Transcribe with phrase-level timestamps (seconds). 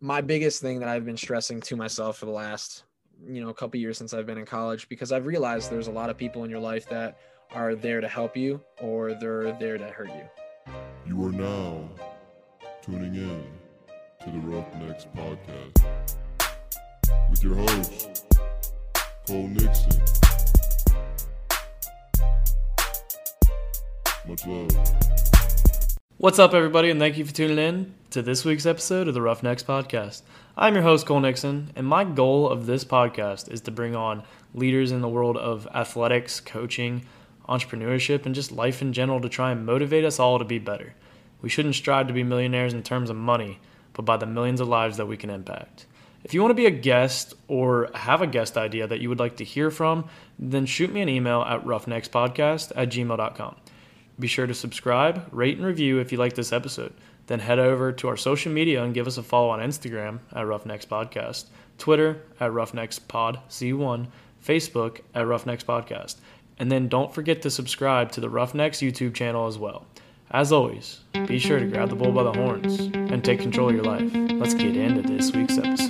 [0.00, 2.84] my biggest thing that I've been stressing to myself for the last,
[3.26, 5.92] you know, a couple years since I've been in college, because I've realized there's a
[5.92, 7.18] lot of people in your life that
[7.52, 10.74] are there to help you or they're there to hurt you.
[11.06, 11.88] You are now
[12.82, 13.44] tuning in
[14.24, 15.84] to the Roughnecks Podcast
[17.30, 18.24] with your host,
[19.26, 20.00] Cole Nixon.
[24.28, 25.67] Much love.
[26.20, 29.22] What's up, everybody, and thank you for tuning in to this week's episode of the
[29.22, 30.22] Roughnecks Podcast.
[30.56, 34.24] I'm your host, Cole Nixon, and my goal of this podcast is to bring on
[34.52, 37.04] leaders in the world of athletics, coaching,
[37.48, 40.92] entrepreneurship, and just life in general to try and motivate us all to be better.
[41.40, 43.60] We shouldn't strive to be millionaires in terms of money,
[43.92, 45.86] but by the millions of lives that we can impact.
[46.24, 49.20] If you want to be a guest or have a guest idea that you would
[49.20, 53.54] like to hear from, then shoot me an email at roughneckspodcast at gmail.com.
[54.18, 56.92] Be sure to subscribe, rate, and review if you like this episode.
[57.28, 60.46] Then head over to our social media and give us a follow on Instagram at
[60.46, 61.44] Roughnecks Podcast,
[61.76, 64.06] Twitter at Roughnecks Pod C1,
[64.44, 66.16] Facebook at Roughnecks Podcast.
[66.58, 69.86] And then don't forget to subscribe to the Roughnecks YouTube channel as well.
[70.30, 73.74] As always, be sure to grab the bull by the horns and take control of
[73.74, 74.10] your life.
[74.14, 75.87] Let's get into this week's episode.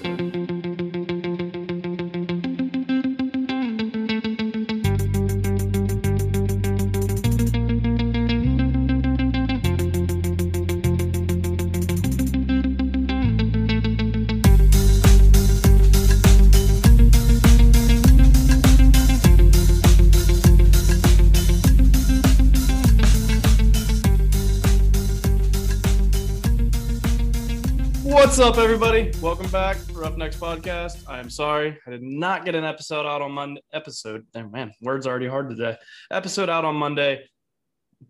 [28.38, 29.10] What's up, everybody?
[29.20, 31.02] Welcome back Roughnecks Podcast.
[31.08, 33.60] I am sorry I did not get an episode out on Monday.
[33.72, 35.76] Episode, oh, man, words already hard today.
[36.12, 37.24] Episode out on Monday,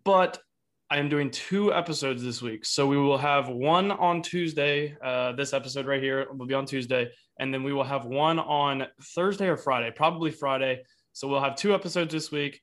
[0.03, 0.37] but
[0.91, 2.63] I am doing two episodes this week.
[2.63, 4.95] So we will have one on Tuesday.
[5.03, 8.37] Uh, this episode right here will be on Tuesday, and then we will have one
[8.37, 8.85] on
[9.15, 10.83] Thursday or Friday, probably Friday.
[11.11, 12.61] So we'll have two episodes this week.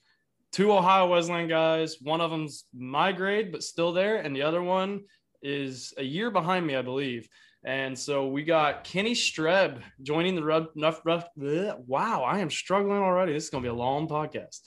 [0.52, 1.96] Two Ohio Wesleyan guys.
[2.00, 5.00] One of them's my grade, but still there, and the other one
[5.42, 7.28] is a year behind me, I believe.
[7.66, 12.48] And so we got Kenny Streb joining the Rough, rough, rough bleh, Wow, I am
[12.48, 13.32] struggling already.
[13.32, 14.60] This is going to be a long podcast.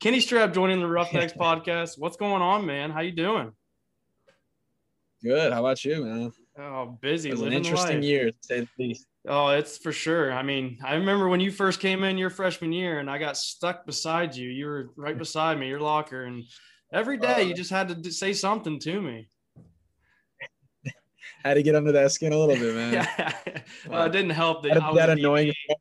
[0.00, 1.94] Kenny Streb joining the Roughnecks podcast.
[1.96, 2.90] What's going on, man?
[2.90, 3.52] How you doing?
[5.24, 5.50] Good.
[5.50, 6.32] How about you, man?
[6.58, 7.30] Oh, busy.
[7.30, 8.04] It was an interesting life.
[8.04, 9.06] year, to say the least.
[9.26, 10.30] Oh, it's for sure.
[10.30, 13.38] I mean, I remember when you first came in your freshman year and I got
[13.38, 14.50] stuck beside you.
[14.50, 16.44] You were right beside me, your locker, and
[16.92, 19.28] every day oh, you just had to say something to me.
[21.44, 22.92] Had to get under that skin a little bit, man.
[22.92, 23.32] Yeah.
[23.88, 25.48] well, it didn't help that, That, I was that annoying.
[25.48, 25.74] DB.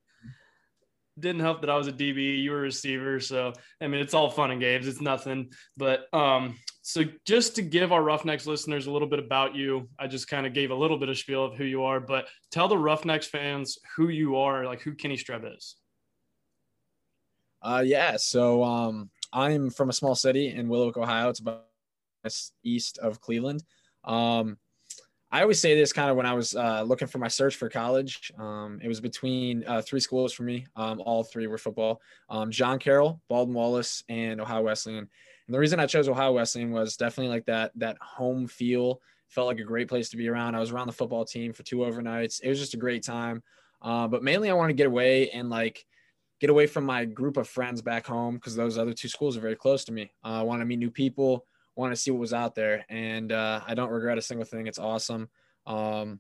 [1.20, 2.42] Didn't help that I was a DB.
[2.42, 3.20] You were a receiver.
[3.20, 4.88] So I mean, it's all fun and games.
[4.88, 5.52] It's nothing.
[5.78, 10.08] But um, so just to give our Roughnecks listeners a little bit about you, I
[10.08, 12.00] just kind of gave a little bit of spiel of who you are.
[12.00, 15.76] But tell the Roughnecks fans who you are, like who Kenny Streb is.
[17.62, 18.18] Uh, yeah.
[18.18, 21.30] So um, I'm from a small city in Willowick, Ohio.
[21.30, 21.66] It's about
[22.64, 23.64] east of Cleveland.
[24.04, 24.58] Um,
[25.34, 27.70] I always say this kind of when I was uh, looking for my search for
[27.70, 28.34] college.
[28.38, 30.66] Um, it was between uh, three schools for me.
[30.76, 32.02] Um, all three were football.
[32.30, 35.00] Um, John Carroll, Baldwin Wallace, and Ohio Wesleyan.
[35.00, 39.02] And the reason I chose Ohio Wesleyan was definitely like that that home feel.
[39.30, 40.56] Felt like a great place to be around.
[40.56, 42.42] I was around the football team for two overnights.
[42.44, 43.42] It was just a great time.
[43.82, 45.86] Uh, but mainly, I wanted to get away and like
[46.42, 49.42] get away from my group of friends back home because those other two schools are
[49.42, 50.12] very close to me.
[50.26, 51.46] Uh, I want to meet new people,
[51.82, 54.68] want to see what was out there, and uh, I don't regret a single thing.
[54.68, 55.30] It's awesome.
[55.66, 56.20] Um,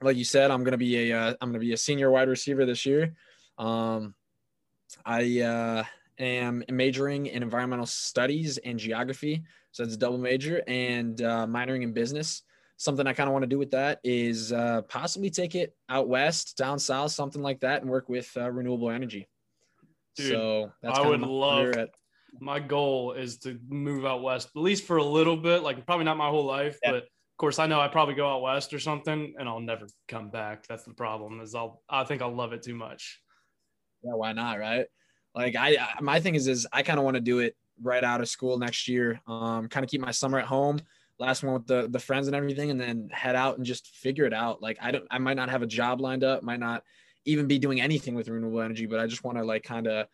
[0.00, 2.64] like you said, I'm gonna be a uh, I'm gonna be a senior wide receiver
[2.64, 3.14] this year.
[3.58, 4.14] Um,
[5.04, 5.84] I uh,
[6.18, 9.42] am majoring in environmental studies and geography,
[9.72, 12.42] so it's a double major, and uh, minoring in business.
[12.76, 16.08] Something I kind of want to do with that is uh, possibly take it out
[16.08, 19.28] west, down south, something like that, and work with uh, renewable energy.
[20.16, 21.74] Dude, so that's I would love-
[22.40, 25.62] My goal is to move out west, at least for a little bit.
[25.62, 26.92] Like probably not my whole life, Yeah.
[26.92, 29.86] but of course I know I probably go out west or something, and I'll never
[30.08, 30.66] come back.
[30.66, 31.40] That's the problem.
[31.40, 33.20] Is I'll I think I'll love it too much.
[34.02, 34.86] yeah, why not, right?
[35.34, 38.04] Like I, I my thing is, is I kind of want to do it right
[38.04, 39.20] out of school next year.
[39.26, 40.78] Um, kind of keep my summer at home,
[41.18, 44.24] last one with the the friends and everything, and then head out and just figure
[44.24, 44.62] it out.
[44.62, 46.82] Like I don't, I might not have a job lined up, might not
[47.24, 50.06] even be doing anything with renewable energy, but I just want to like kind of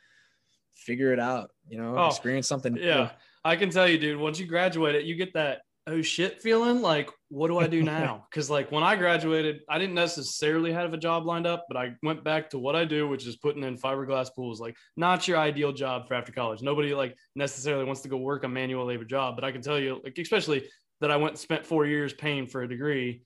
[0.76, 1.50] figure it out.
[1.68, 2.74] You know, Oh, experience something.
[2.74, 2.82] new.
[2.82, 3.10] Yeah,
[3.44, 4.18] I can tell you, dude.
[4.18, 6.82] Once you graduate it, you get that oh shit feeling.
[6.82, 8.26] Like, what do I do now?
[8.30, 11.94] Because like when I graduated, I didn't necessarily have a job lined up, but I
[12.02, 14.60] went back to what I do, which is putting in fiberglass pools.
[14.60, 16.62] Like, not your ideal job for after college.
[16.62, 19.78] Nobody like necessarily wants to go work a manual labor job, but I can tell
[19.78, 20.68] you, like especially
[21.00, 23.22] that I went and spent four years paying for a degree.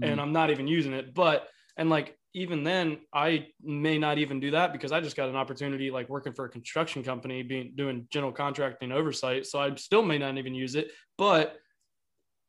[0.00, 0.22] and mm.
[0.22, 1.14] I'm not even using it.
[1.14, 5.28] But and like even then, I may not even do that because I just got
[5.28, 9.46] an opportunity like working for a construction company, being doing general contracting oversight.
[9.46, 11.56] So I still may not even use it, but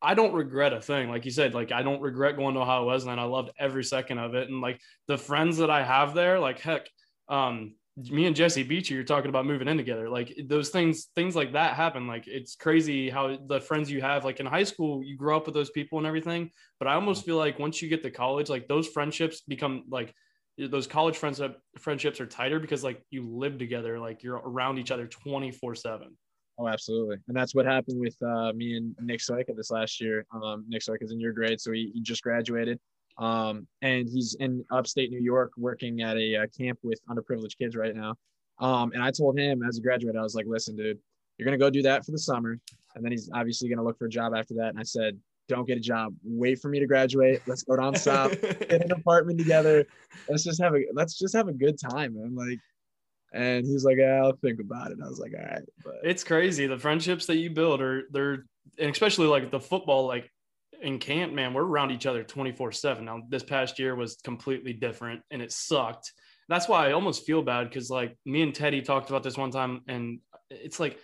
[0.02, 1.08] I don't regret a thing.
[1.08, 3.20] Like you said, like I don't regret going to Ohio Wesleyan.
[3.20, 4.48] I loved every second of it.
[4.48, 6.88] And like the friends that I have there, like heck,
[7.28, 10.10] um, me and Jesse Beachy, you're talking about moving in together.
[10.10, 12.06] Like those things, things like that happen.
[12.06, 15.46] Like it's crazy how the friends you have, like in high school, you grow up
[15.46, 16.50] with those people and everything.
[16.78, 20.14] But I almost feel like once you get to college, like those friendships become like
[20.58, 21.40] those college friends
[21.78, 26.16] friendships are tighter because like you live together, like you're around each other 24 seven.
[26.58, 27.16] Oh, absolutely.
[27.28, 30.26] And that's what happened with uh, me and Nick Soika this last year.
[30.32, 32.78] Um, Nick is in your grade, so he, he just graduated.
[33.18, 37.58] Um, and he's in upstate New York working at a, a uh, camp with underprivileged
[37.58, 38.14] kids right now.
[38.58, 40.98] Um, and I told him as a graduate, I was like, listen, dude,
[41.36, 42.58] you're going to go do that for the summer.
[42.94, 44.68] And then he's obviously going to look for a job after that.
[44.68, 45.18] And I said,
[45.48, 46.14] don't get a job.
[46.24, 47.42] Wait for me to graduate.
[47.46, 49.86] Let's go down south, get an apartment together.
[50.28, 52.34] Let's just have a let's just have a good time, man.
[52.34, 52.58] Like,
[53.32, 54.98] and he's like, yeah, I'll think about it.
[55.04, 55.62] I was like, all right.
[55.84, 56.66] But it's crazy.
[56.66, 58.44] The friendships that you build are they're
[58.78, 60.30] and especially like the football, like
[60.82, 63.04] in camp, man, we're around each other 24 7.
[63.04, 66.12] Now, this past year was completely different and it sucked.
[66.48, 69.50] That's why I almost feel bad because, like, me and Teddy talked about this one
[69.50, 71.00] time, and it's like,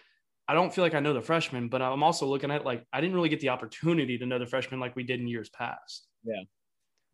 [0.46, 3.00] I don't feel like I know the freshmen, but I'm also looking at like, I
[3.00, 6.06] didn't really get the opportunity to know the freshmen like we did in years past.
[6.24, 6.42] Yeah.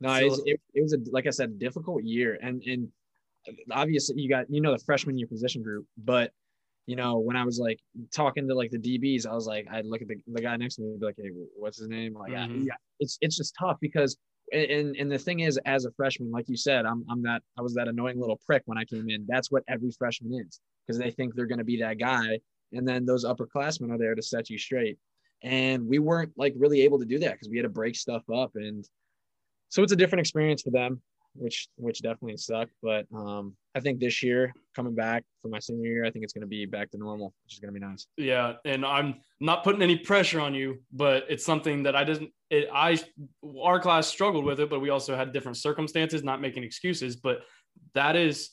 [0.01, 2.39] No, so, it, was, it, it was a, like I said, a difficult year.
[2.41, 2.89] And, and
[3.71, 6.33] obviously, you got, you know, the freshman your position group, but
[6.89, 7.79] you know, when I was like
[8.15, 10.77] talking to like the DBs, I was like, I'd look at the, the guy next
[10.77, 12.15] to me and be like, Hey, what's his name?
[12.15, 12.63] Like, mm-hmm.
[12.63, 14.17] yeah, it's, it's just tough because,
[14.55, 17.61] and, and the thing is, as a freshman, like you said, I'm, I'm that, I
[17.61, 19.27] was that annoying little prick when I came in.
[19.29, 22.41] That's what every freshman is because they think they're going to be that guy.
[22.73, 24.97] And then those upperclassmen are there to set you straight.
[25.43, 28.23] And we weren't like really able to do that because we had to break stuff
[28.35, 28.53] up.
[28.55, 28.83] And
[29.69, 31.03] so it's a different experience for them
[31.39, 32.73] which which definitely sucked.
[32.83, 36.33] But um, I think this year coming back for my senior year, I think it's
[36.33, 38.07] going to be back to normal, which is going to be nice.
[38.17, 42.31] Yeah, and I'm not putting any pressure on you, but it's something that I didn't.
[42.51, 42.99] It, I
[43.63, 46.23] our class struggled with it, but we also had different circumstances.
[46.23, 47.41] Not making excuses, but
[47.95, 48.51] that is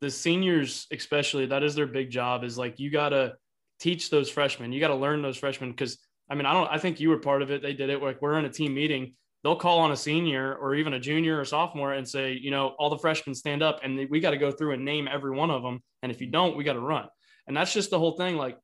[0.00, 1.46] the seniors, especially.
[1.46, 2.44] That is their big job.
[2.44, 3.34] Is like you got to
[3.78, 4.72] teach those freshmen.
[4.72, 5.98] You got to learn those freshmen because
[6.30, 6.68] I mean I don't.
[6.70, 7.62] I think you were part of it.
[7.62, 8.02] They did it.
[8.02, 9.14] Like we're in a team meeting
[9.46, 12.74] they'll call on a senior or even a junior or sophomore and say, you know,
[12.80, 15.52] all the freshmen stand up and we got to go through and name every one
[15.52, 15.80] of them.
[16.02, 17.06] And if you don't, we got to run.
[17.46, 18.36] And that's just the whole thing.
[18.36, 18.58] Like,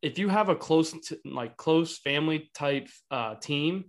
[0.00, 0.94] if you have a close,
[1.26, 3.84] like close family type uh, team,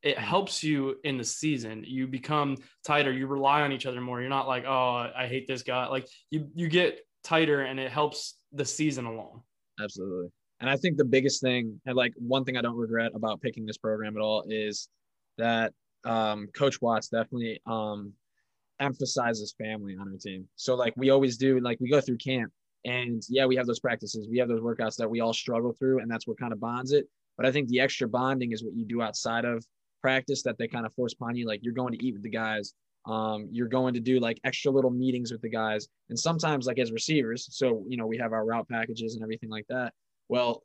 [0.00, 1.82] it helps you in the season.
[1.84, 2.56] You become
[2.86, 3.10] tighter.
[3.10, 4.20] You rely on each other more.
[4.20, 5.88] You're not like, oh, I hate this guy.
[5.88, 9.42] Like you, you get tighter, and it helps the season along.
[9.82, 10.28] Absolutely.
[10.60, 13.66] And I think the biggest thing, and like one thing I don't regret about picking
[13.66, 14.88] this program at all, is
[15.38, 15.72] that
[16.04, 18.12] um, Coach Watts definitely um,
[18.80, 20.48] emphasizes family on our team.
[20.56, 22.52] So like we always do, like we go through camp
[22.84, 26.00] and yeah, we have those practices, we have those workouts that we all struggle through,
[26.00, 27.08] and that's what kind of bonds it.
[27.36, 29.64] But I think the extra bonding is what you do outside of
[30.02, 31.46] practice that they kind of force upon you.
[31.46, 32.74] Like you're going to eat with the guys,
[33.06, 36.78] um, you're going to do like extra little meetings with the guys, and sometimes like
[36.78, 37.48] as receivers.
[37.50, 39.92] So you know we have our route packages and everything like that.
[40.28, 40.62] Well,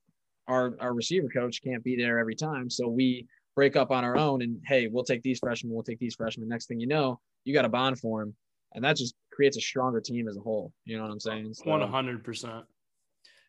[0.47, 3.27] our our receiver coach can't be there every time, so we
[3.59, 6.47] break up on our own and hey, we'll take these freshmen, we'll take these freshmen.
[6.47, 8.33] Next thing you know, you got a bond for them,
[8.73, 10.71] and that just creates a stronger team as a whole.
[10.85, 11.53] You know what I'm saying?
[11.65, 12.63] One hundred percent.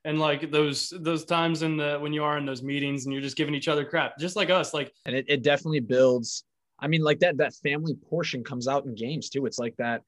[0.04, 3.22] And like those those times in the when you are in those meetings and you're
[3.22, 6.42] just giving each other crap, just like us, like and it, it definitely builds.
[6.80, 9.46] I mean, like that that family portion comes out in games too.
[9.46, 10.02] It's like that.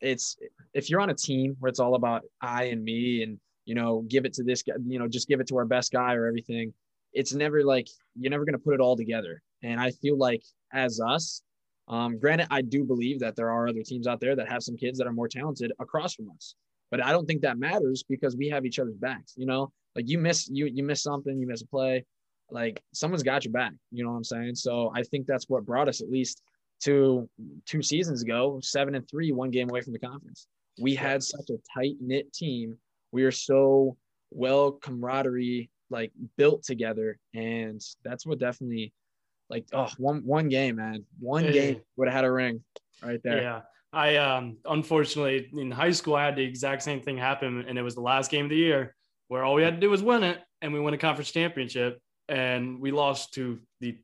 [0.00, 0.38] It's
[0.72, 4.02] if you're on a team where it's all about I and me and you know
[4.08, 6.26] give it to this guy, you know just give it to our best guy or
[6.26, 6.72] everything
[7.12, 7.88] it's never like
[8.18, 9.42] you're never going to put it all together.
[9.62, 10.42] And I feel like
[10.72, 11.42] as us,
[11.88, 14.76] um, granted, I do believe that there are other teams out there that have some
[14.76, 16.54] kids that are more talented across from us,
[16.90, 19.34] but I don't think that matters because we have each other's backs.
[19.36, 22.04] You know, like you miss you you miss something, you miss a play,
[22.50, 23.72] like someone's got your back.
[23.90, 24.54] You know what I'm saying?
[24.54, 26.42] So I think that's what brought us at least
[26.84, 27.28] to
[27.66, 30.46] two seasons ago, seven and three, one game away from the conference.
[30.80, 32.76] We had such a tight knit team.
[33.12, 33.96] We are so
[34.30, 38.92] well camaraderie like built together, and that's what definitely
[39.48, 42.64] like oh one one game, man, one game would have had a ring
[43.02, 43.42] right there.
[43.42, 43.60] Yeah.
[43.92, 47.82] I um unfortunately in high school I had the exact same thing happen and it
[47.82, 48.94] was the last game of the year
[49.28, 52.00] where all we had to do was win it and we won a conference championship
[52.28, 53.98] and we lost to the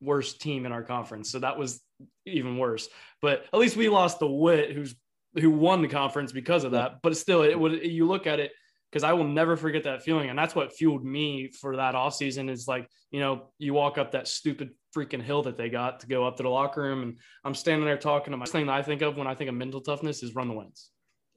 [0.00, 1.30] worst team in our conference.
[1.30, 1.80] So that was
[2.26, 2.88] even worse.
[3.20, 4.94] But at least we lost the wit who's
[5.34, 7.02] who won the conference because of that.
[7.02, 8.52] But still it would you look at it
[8.94, 10.30] because I will never forget that feeling.
[10.30, 13.98] And that's what fueled me for that off season is like, you know, you walk
[13.98, 17.02] up that stupid freaking hill that they got to go up to the locker room.
[17.02, 19.48] And I'm standing there talking to my thing that I think of when I think
[19.50, 20.90] of mental toughness is run the wins.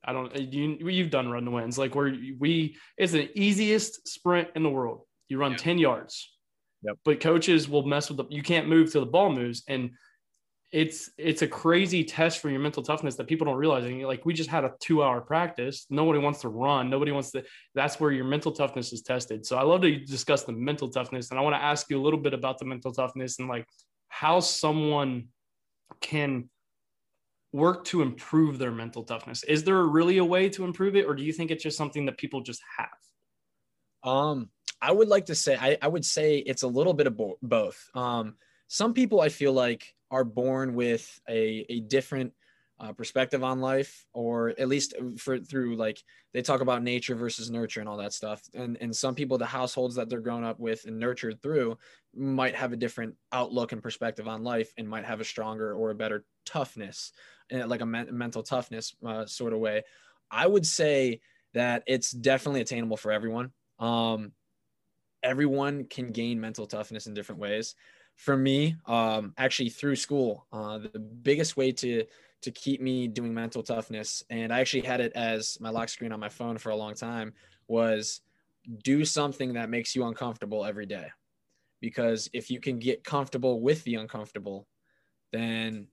[0.05, 4.07] I don't eh, you you've done run the wins like where we it's the easiest
[4.07, 5.01] sprint in the world.
[5.27, 6.31] You run 10 yards.
[6.83, 6.97] Yep.
[7.05, 9.63] But coaches will mess with the you can't move till the ball moves.
[9.67, 9.89] And
[10.71, 13.85] it's it's a crazy test for your mental toughness that people don't realize.
[13.85, 15.85] And like we just had a two hour practice.
[15.89, 16.89] Nobody wants to run.
[16.89, 17.43] Nobody wants to.
[17.73, 19.45] That's where your mental toughness is tested.
[19.45, 22.03] So I love to discuss the mental toughness, and I want to ask you a
[22.03, 23.65] little bit about the mental toughness and like
[24.09, 25.27] how someone
[26.01, 26.49] can
[27.53, 29.43] work to improve their mental toughness.
[29.45, 32.05] Is there really a way to improve it, or do you think it's just something
[32.07, 32.89] that people just have?
[34.11, 34.49] Um,
[34.81, 37.37] I would like to say I, I would say it's a little bit of bo-
[37.41, 37.89] both.
[37.95, 38.35] Um,
[38.67, 42.33] some people I feel like are born with a, a different
[42.79, 47.49] uh, perspective on life, or at least for through like they talk about nature versus
[47.49, 48.41] nurture and all that stuff.
[48.53, 51.77] And and some people, the households that they're grown up with and nurtured through,
[52.15, 55.89] might have a different outlook and perspective on life, and might have a stronger or
[55.89, 57.13] a better toughness,
[57.49, 59.83] eh, like a me- mental toughness uh, sort of way.
[60.29, 61.21] I would say
[61.53, 63.51] that it's definitely attainable for everyone.
[63.79, 64.33] Um,
[65.23, 67.73] everyone can gain mental toughness in different ways
[68.17, 72.03] for me, um, actually through school, uh, the biggest way to
[72.43, 76.11] to keep me doing mental toughness, and I actually had it as my lock screen
[76.11, 77.33] on my phone for a long time,
[77.67, 78.21] was
[78.83, 81.07] do something that makes you uncomfortable every day.
[81.81, 84.67] Because if you can get comfortable with the uncomfortable,
[85.31, 85.87] then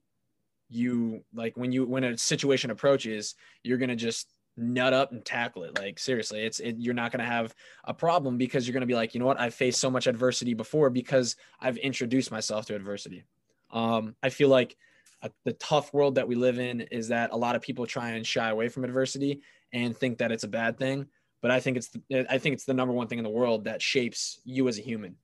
[0.68, 5.64] you like when you when a situation approaches, you're gonna just nut up and tackle
[5.64, 5.78] it.
[5.78, 8.86] Like seriously, it's it, you're not going to have a problem because you're going to
[8.86, 12.66] be like, you know what, I've faced so much adversity before because I've introduced myself
[12.66, 13.24] to adversity.
[13.72, 14.76] Um, I feel like
[15.22, 18.10] uh, the tough world that we live in is that a lot of people try
[18.10, 19.42] and shy away from adversity
[19.72, 21.06] and think that it's a bad thing.
[21.42, 23.64] But I think it's the, I think it's the number one thing in the world
[23.64, 25.16] that shapes you as a human.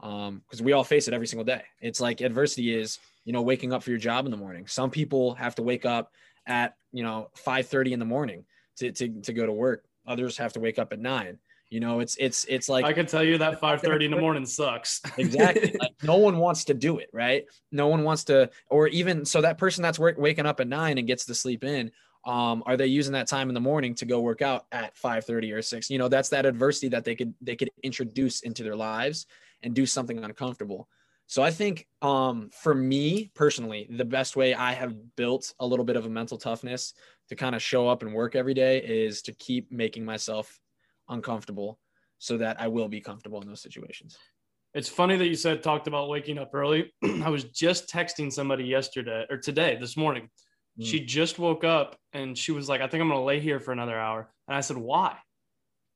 [0.00, 1.62] Um, because we all face it every single day.
[1.80, 4.66] It's like adversity is, you know, waking up for your job in the morning.
[4.66, 6.12] Some people have to wake up
[6.46, 8.44] at, you know, 5 30 in the morning
[8.76, 9.84] to, to, to go to work.
[10.06, 11.38] Others have to wake up at nine.
[11.68, 14.46] You know, it's it's it's like I can tell you that 5:30 in the morning
[14.46, 15.00] sucks.
[15.18, 15.74] exactly.
[15.80, 17.44] Like no one wants to do it, right?
[17.72, 20.98] No one wants to, or even so that person that's work, waking up at nine
[20.98, 21.90] and gets to sleep in.
[22.24, 25.52] Um, are they using that time in the morning to go work out at 5:30
[25.52, 25.90] or 6?
[25.90, 29.26] You know, that's that adversity that they could they could introduce into their lives
[29.62, 30.88] and do something uncomfortable.
[31.28, 35.84] So I think um, for me personally, the best way I have built a little
[35.84, 36.94] bit of a mental toughness
[37.28, 40.58] to kind of show up and work every day is to keep making myself
[41.08, 41.78] uncomfortable
[42.18, 44.16] so that I will be comfortable in those situations.
[44.74, 46.92] It's funny that you said talked about waking up early.
[47.22, 50.28] I was just texting somebody yesterday or today, this morning.
[50.78, 50.86] Mm.
[50.86, 53.58] She just woke up and she was like, I think I'm going to lay here
[53.58, 54.30] for another hour.
[54.48, 55.16] And I said, Why?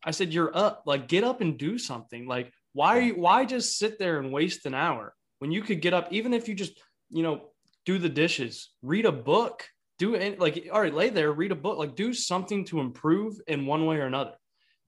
[0.03, 0.85] I said, You're up.
[0.87, 2.27] Like, get up and do something.
[2.27, 5.83] Like, why are you, why just sit there and waste an hour when you could
[5.83, 7.51] get up, even if you just, you know,
[7.85, 9.67] do the dishes, read a book,
[10.01, 13.39] do it like all right lay there read a book like do something to improve
[13.47, 14.33] in one way or another.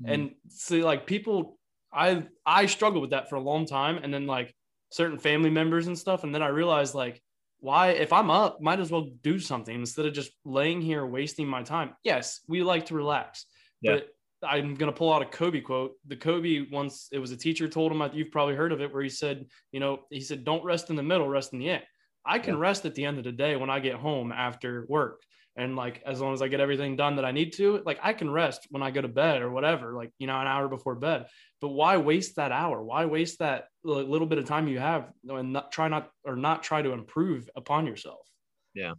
[0.02, 0.12] Mm-hmm.
[0.12, 1.59] and see like people
[1.92, 4.00] i i struggled with that for a long time.
[4.02, 4.52] And then like
[4.90, 6.25] certain family members and stuff.
[6.25, 7.23] And then i realized like
[7.61, 11.47] why if i'm up might as well do something instead of just laying here wasting
[11.47, 11.90] my time.
[12.02, 13.45] Yes we like to relax.
[13.83, 13.97] Yeah.
[13.97, 14.09] but
[14.49, 15.92] i'm going to pull out a kobe quote.
[16.07, 18.92] The kobe once it was a teacher told him that you've probably heard of it
[18.95, 21.69] where he said you know he said don't rest in the middle rest in the
[21.69, 21.83] end
[22.25, 22.61] I can yeah.
[22.61, 25.23] rest at the end of the day when I get home after work.
[25.55, 28.14] And like, as long as I get everything done that I need to, like, I
[28.14, 30.95] can rest when I go to bed or whatever, like, you know, an hour before
[30.95, 31.26] bed.
[31.61, 32.83] But why waste that hour?
[32.83, 36.62] Why waste that little bit of time you have and not try not or not
[36.62, 38.26] try to improve upon yourself?
[38.73, 38.93] Yeah.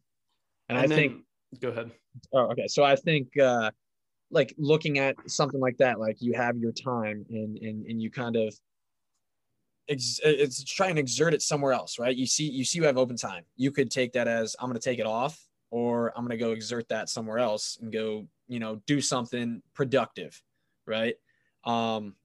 [0.70, 1.22] And, and I then, think,
[1.60, 1.92] go ahead.
[2.34, 2.68] Oh, okay.
[2.68, 3.72] So I think, uh,
[4.30, 8.12] like looking at something like that, like you have your time and, and, and you
[8.12, 8.56] kind of
[9.88, 12.16] ex- it's try and exert it somewhere else, right?
[12.16, 13.44] You see, you see, you have open time.
[13.56, 15.40] You could take that as I'm going to take it off,
[15.72, 19.62] or I'm going to go exert that somewhere else and go, you know, do something
[19.74, 20.42] productive,
[20.86, 21.16] right?
[21.64, 22.16] Um,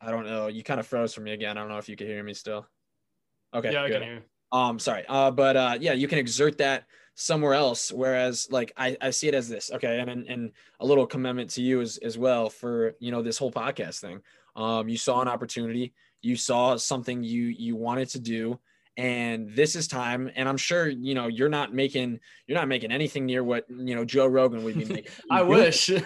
[0.00, 0.46] I don't know.
[0.46, 1.58] You kind of froze for me again.
[1.58, 2.66] I don't know if you can hear me still.
[3.54, 3.72] Okay.
[3.72, 3.94] Yeah, I good.
[3.94, 4.14] can hear.
[4.14, 4.58] You.
[4.58, 5.04] Um, sorry.
[5.08, 7.92] Uh, but uh, yeah, you can exert that somewhere else.
[7.92, 9.70] Whereas, like, I, I see it as this.
[9.72, 13.22] Okay, and and, and a little commitment to you as as well for you know
[13.22, 14.22] this whole podcast thing.
[14.56, 18.58] Um, you saw an opportunity you saw something you you wanted to do
[18.96, 22.90] and this is time and i'm sure you know you're not making you're not making
[22.90, 25.12] anything near what you know joe rogan would be making.
[25.30, 25.90] I wish.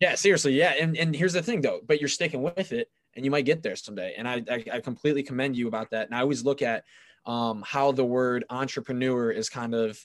[0.00, 3.24] Yeah seriously yeah and and here's the thing though but you're sticking with it and
[3.24, 6.14] you might get there someday and i i, I completely commend you about that and
[6.14, 6.84] i always look at
[7.26, 9.98] um, how the word entrepreneur is kind of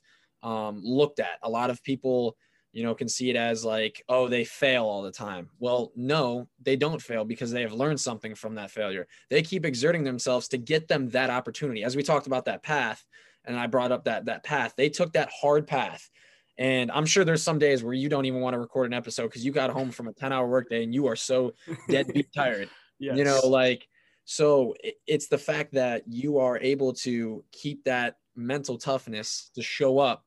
[0.43, 1.39] um, looked at.
[1.41, 2.35] A lot of people
[2.73, 5.47] you know, can see it as like, oh, they fail all the time.
[5.59, 9.07] Well, no, they don't fail because they have learned something from that failure.
[9.29, 11.83] They keep exerting themselves to get them that opportunity.
[11.83, 13.05] As we talked about that path,
[13.45, 16.09] and I brought up that that path, they took that hard path.
[16.57, 19.23] And I'm sure there's some days where you don't even want to record an episode
[19.23, 21.53] because you got home from a 10 hour workday and you are so
[21.89, 22.69] deadbeat tired.
[22.99, 23.17] Yes.
[23.17, 23.87] You know, like,
[24.25, 24.75] so
[25.05, 30.23] it's the fact that you are able to keep that mental toughness to show up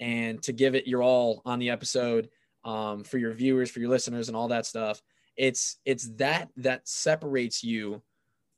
[0.00, 2.28] and to give it your all on the episode
[2.64, 5.00] um, for your viewers, for your listeners, and all that stuff.
[5.36, 8.02] It's it's that that separates you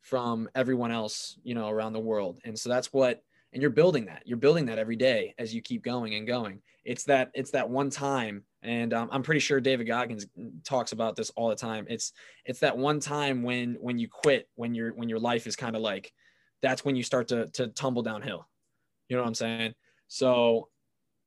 [0.01, 2.41] from everyone else, you know, around the world.
[2.45, 3.23] And so that's what
[3.53, 4.23] and you're building that.
[4.25, 6.63] You're building that every day as you keep going and going.
[6.85, 10.27] It's that it's that one time and um, I'm pretty sure David Goggins
[10.65, 11.87] talks about this all the time.
[11.89, 12.13] It's
[12.45, 15.75] it's that one time when when you quit, when your when your life is kind
[15.75, 16.13] of like
[16.63, 18.49] that's when you start to to tumble downhill.
[19.09, 19.75] You know what I'm saying?
[20.07, 20.69] So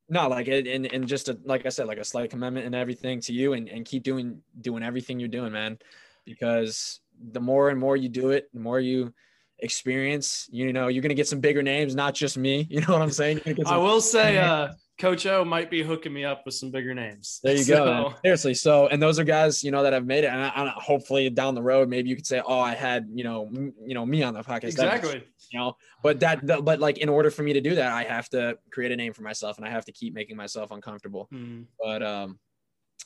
[0.08, 2.76] no, like it, and and just a, like I said, like a slight commitment and
[2.76, 5.80] everything to you, and and keep doing doing everything you're doing, man,
[6.26, 7.00] because
[7.32, 9.14] the more and more you do it, the more you
[9.60, 12.68] experience, you know, you're gonna get some bigger names, not just me.
[12.70, 13.42] You know what I'm saying?
[13.66, 17.42] I will say, uh, Coach O might be hooking me up with some bigger names.
[17.44, 17.86] There you So- go.
[18.10, 18.16] man.
[18.24, 18.54] Seriously.
[18.54, 20.28] So, and those are guys, you know, that have made it.
[20.28, 23.26] And I, I, hopefully down the road, maybe you could say, oh, I had, you
[23.26, 24.64] know, m- you know, me on the podcast.
[24.64, 25.22] Exactly.
[25.52, 28.04] you know, but that, the, but like, in order for me to do that, I
[28.04, 31.28] have to create a name for myself and I have to keep making myself uncomfortable.
[31.34, 31.66] Mm.
[31.84, 32.40] But, um,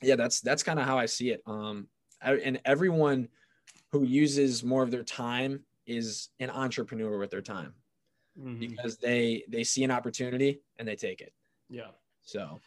[0.01, 1.41] yeah, that's, that's kind of how I see it.
[1.47, 1.87] Um,
[2.21, 3.29] I, and everyone
[3.91, 7.73] who uses more of their time is an entrepreneur with their time
[8.39, 8.59] Mhm.
[8.59, 11.33] because they, they see an opportunity and they take it.
[11.69, 11.91] Yeah.
[12.21, 12.59] So,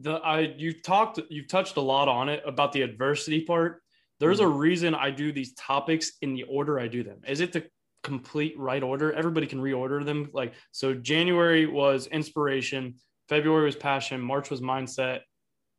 [0.00, 3.82] the I you've talked you've touched a lot on it about the adversity part.
[4.20, 4.58] There's a mm-hmm.
[4.58, 7.20] reason I do these topics in the order I do them.
[7.26, 7.64] Is it the
[8.02, 9.12] complete right order?
[9.12, 10.30] Everybody can reorder them.
[10.32, 12.94] Like so January was inspiration,
[13.28, 15.20] February was passion, March was mindset,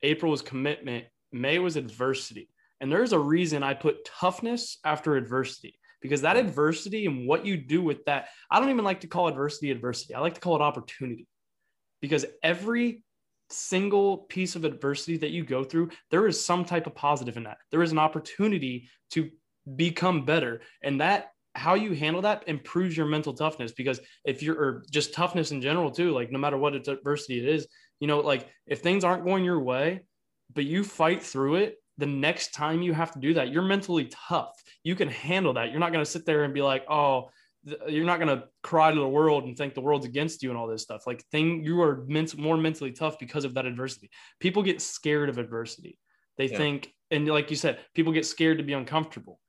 [0.02, 2.50] April was commitment, May was adversity.
[2.82, 7.58] And there's a reason I put toughness after adversity because that adversity and what you
[7.58, 10.16] do with that, I don't even like to call adversity adversity.
[10.16, 11.28] I like to call it opportunity
[12.02, 13.04] because every
[13.50, 17.44] single piece of adversity that you go through, there is some type of positive in
[17.44, 17.58] that.
[17.72, 19.30] There is an opportunity to
[19.76, 20.62] become better.
[20.84, 25.14] And that, how you handle that improves your mental toughness because if you're, or just
[25.14, 27.68] toughness in general too, like no matter what adversity it is,
[28.00, 30.02] you know, like if things aren't going your way,
[30.54, 34.10] but you fight through it, the next time you have to do that, you're mentally
[34.30, 34.64] tough.
[34.84, 35.72] You can handle that.
[35.72, 37.30] You're not going to sit there and be like, oh,
[37.88, 40.58] you're not going to cry to the world and think the world's against you and
[40.58, 41.06] all this stuff.
[41.06, 44.10] Like thing, you are ment- more mentally tough because of that adversity.
[44.40, 45.98] People get scared of adversity.
[46.38, 46.58] They Yeah.
[46.58, 49.40] think, and like you said, people get scared to be uncomfortable.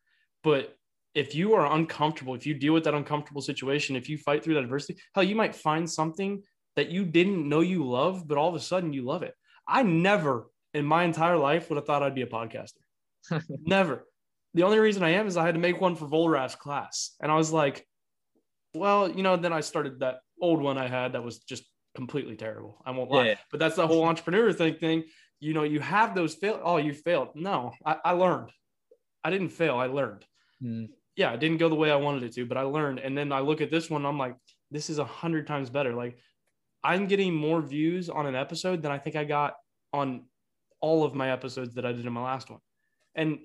[0.43, 0.77] But
[1.15, 4.55] if you are uncomfortable, if you deal with that uncomfortable situation, if you fight through
[4.55, 6.43] that adversity, hell, you might find something
[6.77, 9.35] that you didn't know you love, but all of a sudden you love it.
[9.69, 12.81] I never in my entire life would have thought I'd be a podcaster.
[13.49, 14.07] never.
[14.55, 17.15] The only reason I am is I had to make one for Volrath's class.
[17.21, 17.87] And I was like,
[18.75, 22.37] well, you know, then I started that old one I had that was just completely
[22.37, 22.81] terrible.
[22.85, 23.27] I won't lie.
[23.27, 23.35] Yeah.
[23.51, 25.05] But that's the whole entrepreneur thing thing.
[25.41, 26.61] You know, you have those fail.
[26.63, 27.29] Oh, you failed.
[27.35, 28.51] No, I, I learned.
[29.25, 29.77] I didn't fail.
[29.77, 30.25] I learned.
[30.63, 30.89] Mm.
[31.17, 33.01] Yeah, it didn't go the way I wanted it to, but I learned.
[33.01, 34.37] And then I look at this one, I'm like,
[34.71, 35.95] this is a hundred times better.
[35.95, 36.19] Like
[36.83, 39.55] I'm getting more views on an episode than I think I got
[39.93, 40.23] on
[40.81, 42.61] all of my episodes that I did in my last one.
[43.15, 43.41] And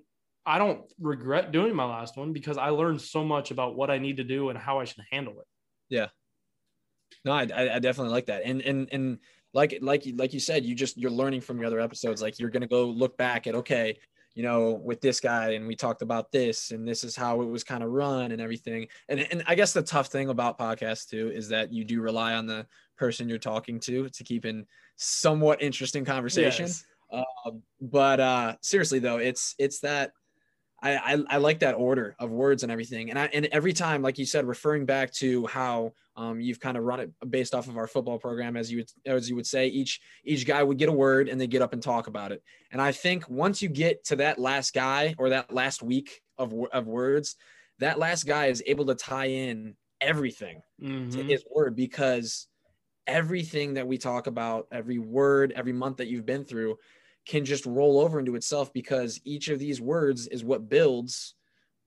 [0.45, 3.97] I don't regret doing my last one because I learned so much about what I
[3.97, 5.47] need to do and how I should handle it.
[5.89, 6.08] Yeah.
[7.23, 8.43] No, I, I definitely like that.
[8.45, 9.19] And and and
[9.53, 12.21] like like you- like you said, you just you're learning from your other episodes.
[12.21, 13.97] Like you're gonna go look back at okay,
[14.36, 17.45] you know, with this guy, and we talked about this, and this is how it
[17.45, 18.88] was kind of run and everything.
[19.10, 22.34] And and I guess the tough thing about podcasts too is that you do rely
[22.34, 24.65] on the person you're talking to to keep in
[24.97, 26.67] somewhat interesting conversation.
[26.67, 26.84] Yes.
[27.12, 30.12] Um, but uh, seriously though, it's it's that
[30.81, 33.09] I, I I like that order of words and everything.
[33.09, 36.77] And I and every time, like you said, referring back to how um, you've kind
[36.77, 39.47] of run it based off of our football program, as you would as you would
[39.47, 42.31] say, each each guy would get a word and they get up and talk about
[42.31, 42.43] it.
[42.71, 46.53] And I think once you get to that last guy or that last week of
[46.73, 47.35] of words,
[47.79, 50.61] that last guy is able to tie in everything
[51.11, 51.27] to Mhm.
[51.27, 52.47] his word because
[53.07, 56.77] everything that we talk about, every word, every month that you've been through,
[57.27, 61.35] can just roll over into itself because each of these words is what builds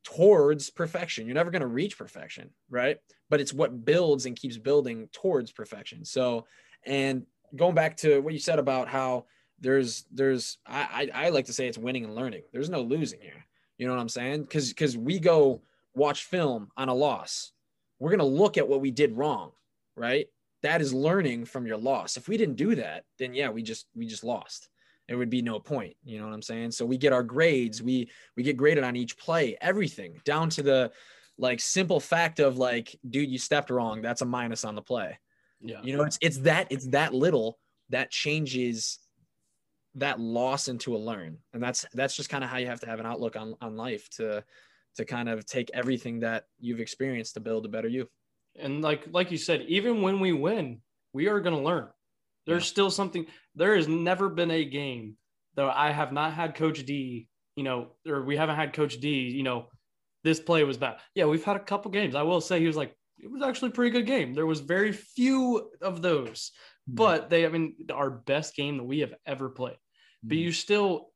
[0.04, 1.26] towards perfection.
[1.26, 2.98] You're never going to reach perfection, right?
[3.30, 6.04] But it's what builds and keeps building towards perfection.
[6.04, 6.46] So,
[6.84, 9.26] and going back to what you said about how
[9.60, 12.42] there's there's I I, I like to say it's winning and learning.
[12.52, 13.44] There's no losing here.
[13.76, 14.42] You know what I'm saying?
[14.42, 15.62] Because because we go
[15.94, 17.52] watch film on a loss,
[17.98, 19.52] we're gonna look at what we did wrong,
[19.96, 20.26] right?
[20.62, 22.16] That is learning from your loss.
[22.16, 24.68] If we didn't do that, then yeah, we just we just lost.
[25.08, 25.96] It would be no point.
[26.04, 26.72] You know what I'm saying?
[26.72, 30.62] So we get our grades, we we get graded on each play, everything down to
[30.62, 30.92] the
[31.38, 34.02] like simple fact of like, dude, you stepped wrong.
[34.02, 35.18] That's a minus on the play.
[35.60, 35.80] Yeah.
[35.82, 37.58] You know, it's it's that it's that little
[37.90, 38.98] that changes
[39.94, 41.38] that loss into a learn.
[41.52, 43.76] And that's that's just kind of how you have to have an outlook on on
[43.76, 44.44] life to
[44.96, 48.08] to kind of take everything that you've experienced to build a better you.
[48.58, 50.80] And like like you said, even when we win,
[51.12, 51.88] we are going to learn.
[52.48, 52.68] There's Yeah.
[52.70, 53.26] still something.
[53.54, 55.16] There has never been a game
[55.54, 59.22] though I have not had Coach D, you know, or we haven't had Coach D,
[59.28, 59.66] you know,
[60.22, 61.00] this play was bad.
[61.16, 62.14] Yeah, we've had a couple games.
[62.14, 64.34] I will say he was like, it was actually a pretty good game.
[64.34, 66.52] There was very few of those,
[66.86, 69.78] but they, I mean, our best game that we have ever played.
[70.22, 70.42] But Mhm.
[70.42, 71.12] you still,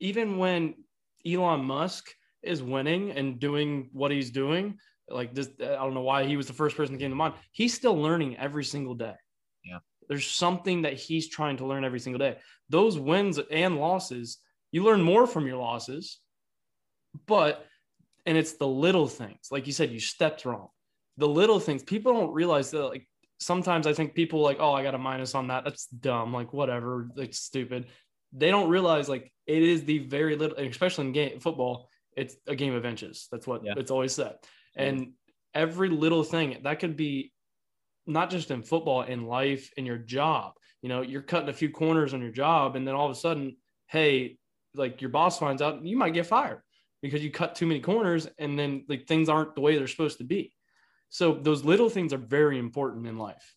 [0.00, 0.84] even when
[1.24, 2.10] Elon Musk
[2.42, 6.48] is winning and doing what he's doing, like this, I don't know why he was
[6.48, 7.34] the first person that came to mind.
[7.52, 9.14] He's still learning every single day.
[10.04, 10.14] Yeah.
[10.16, 12.38] There's something that he's trying to learn every single day.
[12.68, 14.38] Those wins and losses,
[14.72, 16.18] you learn more from your losses,
[17.26, 17.66] but,
[18.26, 19.48] and it's the little things.
[19.50, 20.68] Like you said, you stepped wrong.
[21.16, 23.06] The little things, people don't realize that, like,
[23.38, 25.64] sometimes I think people like, oh, I got a minus on that.
[25.64, 26.32] That's dumb.
[26.32, 27.08] Like, whatever.
[27.16, 27.86] It's stupid.
[28.32, 32.56] They don't realize like it is the very little, especially in game football, it's a
[32.56, 33.28] game of inches.
[33.30, 33.74] That's what Yeah.
[33.76, 34.36] it's always said.
[34.74, 35.12] And
[35.52, 37.32] every little thing that could be
[38.06, 40.52] not just in football, in life, in your job.
[40.82, 43.18] You know, you're cutting a few corners on your job, and then all of a
[43.18, 44.38] sudden, hey,
[44.74, 46.60] like your boss finds out, you might get fired
[47.00, 50.18] because you cut too many corners, and then like things aren't the way they're supposed
[50.18, 50.52] to be.
[51.08, 53.54] So those little things are very important in life.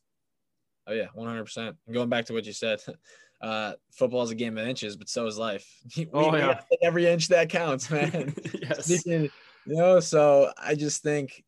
[0.85, 1.75] Oh yeah, one hundred percent.
[1.91, 2.79] Going back to what you said,
[3.41, 5.67] uh, football is a game of inches, but so is life.
[5.97, 6.61] We, Oh, yeah.
[6.81, 8.33] every inch that counts, man.
[8.61, 8.85] yes.
[8.85, 9.29] Speaking,
[9.65, 11.43] you know, so I just think,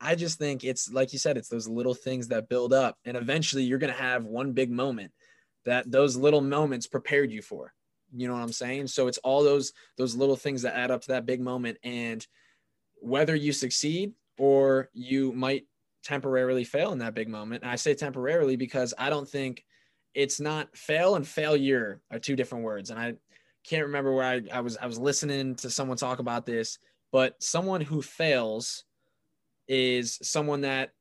[0.00, 3.16] I just think it's like you said, it's those little things that build up, and
[3.16, 5.12] eventually you're gonna have one big moment
[5.64, 7.72] that those little moments prepared you for.
[8.14, 8.86] You know what I'm saying?
[8.88, 12.26] So it's all those those little things that add up to that big moment, and
[12.96, 15.66] whether you succeed or you might
[16.04, 17.62] temporarily fail in that big moment.
[17.62, 19.64] And I say temporarily because I don't think
[20.14, 22.90] it's not fail and failure are two different words.
[22.90, 23.14] And I
[23.66, 26.78] can't remember where I, I was I was listening to someone talk about this,
[27.12, 28.84] but someone who fails
[29.68, 30.92] is someone that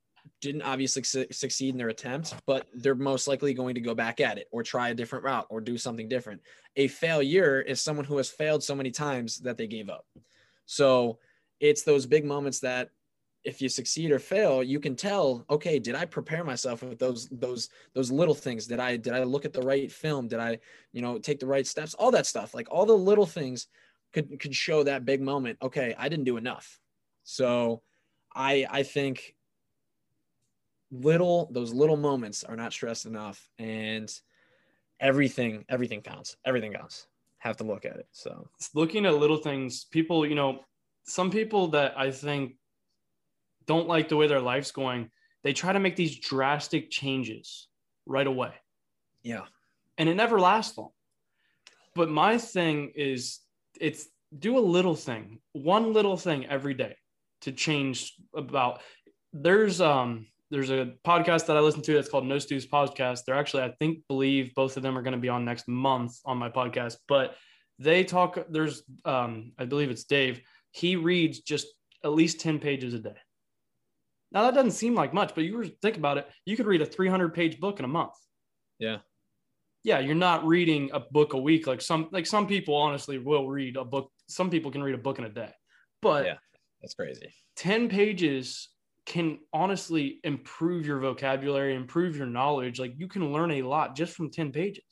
[0.41, 4.19] didn't obviously su- succeed in their attempt, but they're most likely going to go back
[4.19, 6.41] at it or try a different route or do something different.
[6.75, 10.05] A failure is someone who has failed so many times that they gave up.
[10.65, 11.19] So
[11.59, 12.89] it's those big moments that
[13.43, 17.29] if you succeed or fail, you can tell, okay, did I prepare myself with those
[17.29, 18.65] those those little things?
[18.65, 20.27] Did I did I look at the right film?
[20.27, 20.57] Did I,
[20.91, 21.93] you know, take the right steps?
[21.93, 22.55] All that stuff.
[22.55, 23.67] Like all the little things
[24.13, 25.59] could could show that big moment.
[25.61, 26.79] Okay, I didn't do enough.
[27.23, 27.83] So
[28.35, 29.35] I I think
[30.91, 34.11] little those little moments are not stressed enough and
[34.99, 36.35] everything everything counts.
[36.45, 37.07] Everything counts.
[37.39, 38.07] Have to look at it.
[38.11, 40.59] So looking at little things, people, you know,
[41.05, 42.55] some people that I think
[43.65, 45.11] don't like the way their life's going,
[45.43, 47.67] they try to make these drastic changes
[48.05, 48.53] right away.
[49.23, 49.45] yeah.
[49.97, 50.89] And it never lasts long.
[51.93, 53.39] But my thing is
[53.79, 56.97] it's do a little thing, one little thing every day
[57.41, 58.81] to change about
[59.33, 63.21] there's um there's a podcast that I listen to that's called No Stews Podcast.
[63.25, 66.17] They're actually, I think, believe both of them are going to be on next month
[66.23, 66.97] on my podcast.
[67.07, 67.35] But
[67.79, 68.37] they talk.
[68.49, 70.41] There's, um, I believe it's Dave.
[70.71, 71.67] He reads just
[72.03, 73.17] at least ten pages a day.
[74.31, 76.29] Now that doesn't seem like much, but you were think about it.
[76.45, 78.13] You could read a 300 page book in a month.
[78.79, 78.97] Yeah.
[79.83, 83.47] Yeah, you're not reading a book a week like some like some people honestly will
[83.47, 84.11] read a book.
[84.27, 85.51] Some people can read a book in a day,
[86.01, 86.37] but Yeah.
[86.85, 87.33] That's crazy.
[87.55, 88.69] 10 pages
[89.07, 92.79] can honestly improve your vocabulary, improve your knowledge.
[92.79, 94.83] Like you can learn a lot just from 10 pages.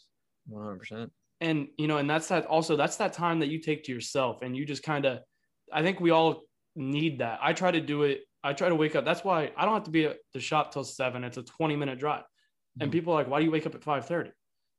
[0.47, 1.11] 100%.
[1.39, 4.41] And, you know, and that's that also, that's that time that you take to yourself
[4.41, 5.19] and you just kind of,
[5.71, 6.43] I think we all
[6.75, 7.39] need that.
[7.43, 8.21] I try to do it.
[8.43, 9.05] I try to wake up.
[9.05, 11.23] That's why I don't have to be at the shop till seven.
[11.23, 12.23] It's a 20 minute drive.
[12.79, 12.91] And Mhm.
[12.91, 14.31] people are like, why do you wake up at 530?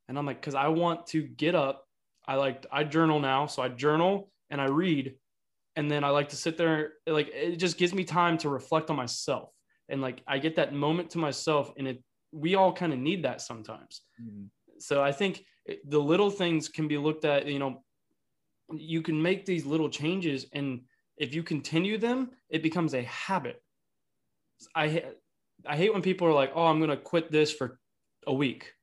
[0.09, 1.85] And I'm like, cause I want to get up.
[2.27, 3.45] I like, I journal now.
[3.45, 5.15] So I journal and I read
[5.75, 6.93] and then I like to sit there.
[7.07, 9.51] Like it just gives me time to reflect on myself,
[9.89, 13.23] and like I get that moment to myself, and it we all kind of need
[13.23, 14.01] that sometimes.
[14.21, 14.49] Mhm.
[14.79, 15.45] So I think
[15.85, 17.47] the little things can be looked at.
[17.47, 17.85] You know,
[18.73, 23.63] you can make these little changes, and if you continue them, it becomes a habit.
[24.75, 25.13] I
[25.65, 27.79] I hate when people are like, "Oh, I'm going to quit this for
[28.27, 28.73] a week."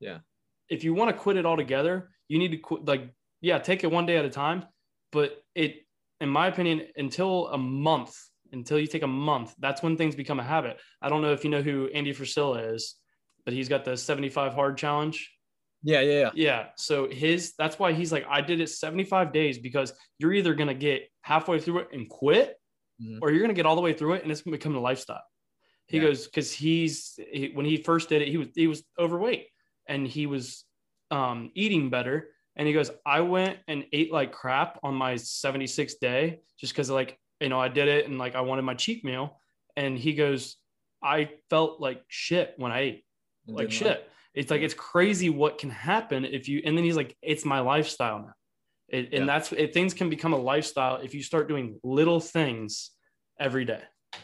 [0.00, 0.20] Yeah.
[0.68, 2.84] If you want to quit it altogether, you need to quit.
[2.84, 4.66] Like, yeah, take it one day at a time.
[5.12, 5.86] But it,
[6.20, 8.16] in my opinion, until a month,
[8.52, 10.80] until you take a month, that's when things become a habit.
[11.00, 12.96] I don't know if you know who Andy Frisella is,
[13.44, 15.30] but he's got the 75 hard challenge.
[15.82, 16.30] Yeah, yeah, yeah.
[16.34, 16.66] Yeah.
[16.76, 20.74] So his that's why he's like, I did it 75 days because you're either gonna
[20.74, 22.56] get halfway through it and quit,
[23.00, 23.18] Mhm.
[23.22, 25.22] or you're gonna get all the way through it and it's gonna become a lifestyle.
[25.86, 26.04] He Yeah.
[26.04, 29.46] goes, because he's he, when he first did it, he was he was overweight
[29.86, 30.64] and he was
[31.10, 32.34] um eating better.
[32.60, 36.90] And he goes, I went and ate like crap on my 76th day just because
[36.90, 39.40] like you know I did it and like I wanted my cheat meal.
[39.78, 40.56] And he goes,
[41.02, 43.04] I felt like shit when I ate
[43.48, 44.06] And like shit.
[44.34, 46.60] It's like it's crazy what can happen if you.
[46.62, 48.34] And then he's like, it's my lifestyle now,
[48.90, 49.24] it, and Yeah.
[49.24, 52.90] that's it, things can become a lifestyle if you start doing little things
[53.38, 53.80] every day.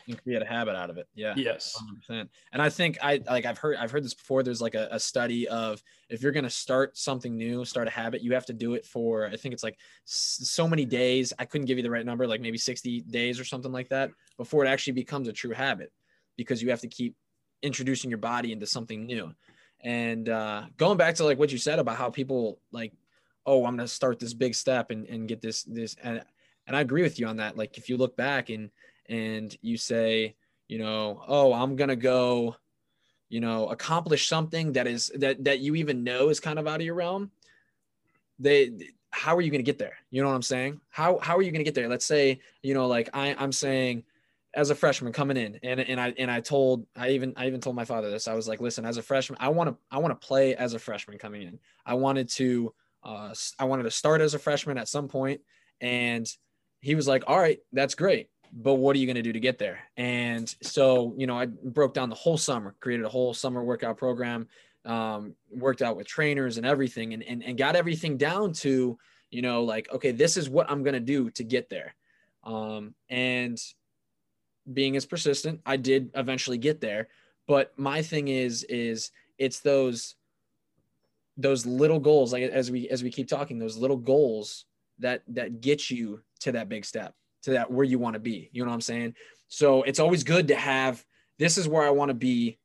[0.09, 1.09] And create a habit out of it.
[1.14, 1.35] Yeah.
[1.37, 1.81] Yes.
[2.11, 2.29] 100%.
[2.53, 4.42] And I think I like I've heard I've heard this before.
[4.42, 8.22] There's like a, a study of if you're gonna start something new, start a habit,
[8.22, 11.33] you have to do it for I think it's like s- so many days.
[11.38, 14.11] I couldn't give you the right number, like maybe 60 days or something like that,
[14.37, 15.92] before it actually becomes a true habit,
[16.37, 17.14] because you have to keep
[17.62, 19.33] introducing your body into something new.
[19.81, 22.92] And uh, going back to like what you said about how people like,
[23.44, 26.22] oh, I'm gonna start this big step and, and get this this and
[26.66, 27.57] and I agree with you on that.
[27.57, 28.70] Like if you look back and
[29.09, 30.35] and you say,
[30.69, 32.57] you know, oh, I'm gonna go,
[33.29, 36.81] you know, accomplish something that is that that you even know is kind of out
[36.81, 37.31] of your realm.
[38.38, 38.73] They
[39.11, 39.97] how are you gonna get there?
[40.11, 40.81] You know what I'm saying?
[40.90, 41.88] How how are you gonna get there?
[41.88, 44.05] Let's say, you know, like I, I'm saying
[44.55, 47.61] as a freshman coming in and, and I and I told I even I even
[47.61, 48.27] told my father this.
[48.27, 50.75] I was like, listen, as a freshman, I want to I want to play as
[50.75, 51.59] a freshman coming in.
[51.85, 55.40] I wanted to uh I wanted to start as a freshman at some point
[55.81, 56.27] and
[56.81, 59.40] he was like, all right, that's great but what are you going to do to
[59.40, 59.81] get there?
[59.99, 63.99] And so, you know, I broke down the whole summer, created a whole summer workout
[63.99, 64.49] program,
[64.87, 68.99] um, worked out with trainers and everything, and, and, and got everything down to,
[69.31, 71.95] you know, like, okay, this is what I'm going to do to get there.
[72.45, 73.59] Um, and
[74.73, 77.09] being as persistent, I did eventually get there.
[77.47, 80.14] But my thing is, is it's those,
[81.37, 84.64] those little goals, like as we, as we keep talking, those little goals
[85.01, 88.51] that, that get you to that big step to that where you want to be.
[88.53, 89.14] You know what I'm saying?
[89.49, 91.05] So it's always good to have
[91.38, 92.59] this is where I want to be,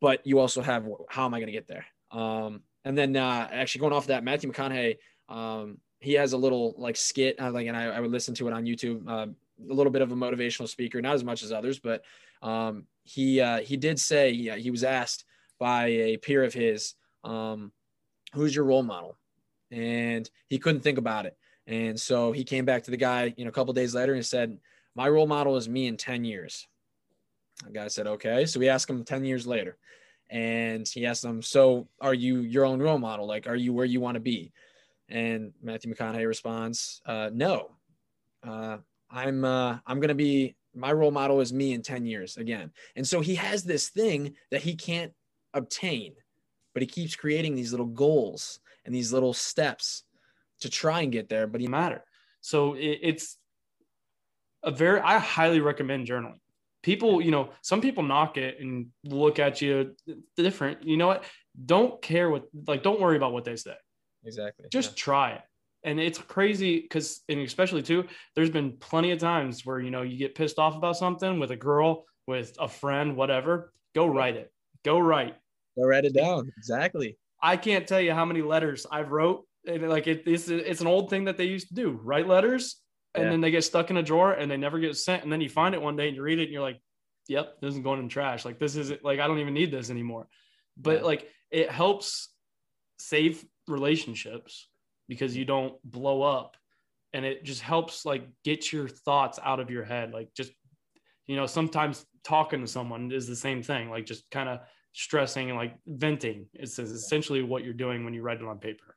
[0.00, 1.86] but you also have how am I going to get there?
[2.10, 4.96] Um, and then uh, actually going off of that, Matthew McConaughey,
[5.28, 8.48] um, he has a little like skit, uh, like, and I, I would listen to
[8.48, 9.08] it on YouTube.
[9.08, 9.28] Uh,
[9.70, 12.02] a little bit of a motivational speaker, not as much as others, but
[12.42, 15.24] um, he uh, he did say he, he was asked
[15.60, 17.70] by a peer of his, um,
[18.34, 19.16] "Who's your role model?"
[19.70, 21.36] And he couldn't think about it.
[21.66, 24.24] And so he came back to the guy, you know, a couple days later and
[24.24, 24.58] said,
[24.94, 26.66] My role model is me in 10 years.
[27.64, 28.46] The guy said, Okay.
[28.46, 29.76] So we asked him 10 years later.
[30.28, 33.26] And he asked him, So are you your own role model?
[33.26, 34.52] Like, are you where you want to be?
[35.08, 37.72] And Matthew McConaughey responds, uh, No.
[38.44, 38.78] Uh,
[39.10, 42.72] I'm uh, I'm gonna be my role model is me in 10 years again.
[42.96, 45.12] And so he has this thing that he can't
[45.54, 46.14] obtain,
[46.72, 50.04] but he keeps creating these little goals and these little steps
[50.62, 52.04] to try and get there, but he matter.
[52.40, 53.38] So it, it's
[54.62, 56.40] a very, I highly recommend journaling.
[56.82, 59.94] People, you know, some people knock it and look at you
[60.36, 60.82] different.
[60.84, 61.24] You know what?
[61.66, 63.76] Don't care what, like, don't worry about what they say.
[64.24, 65.42] exactly Just try it.
[65.84, 70.02] And it's crazy because, and especially too, there's been plenty of times where, you know,
[70.02, 73.72] you get pissed off about something with a girl, with a friend, whatever.
[73.94, 74.52] Go write it.
[74.84, 75.36] Go write.
[75.76, 76.50] Go write it down.
[76.56, 77.18] Exactly.
[77.42, 79.44] I can't tell you how many letters I've wrote.
[79.66, 81.90] And like it, it's, it's an old thing that they used to do.
[82.02, 82.80] Write letters,
[83.14, 83.30] and Yeah.
[83.30, 85.22] then they get stuck in a drawer, and they never get sent.
[85.22, 86.80] And then you find it one day, and you read it, and you're like,
[87.28, 88.44] "Yep, this is going in trash.
[88.44, 90.26] Like this is like I don't even need this anymore."
[90.76, 91.06] But Yeah.
[91.06, 92.34] like it helps
[92.98, 94.68] save relationships
[95.08, 96.56] because you don't blow up,
[97.12, 100.12] and it just helps like get your thoughts out of your head.
[100.12, 100.52] Like just
[101.26, 103.90] you know, sometimes talking to someone is the same thing.
[103.90, 104.58] Like just kind of
[104.92, 106.46] stressing and like venting.
[106.54, 108.96] It's essentially what you're doing when you write it on paper.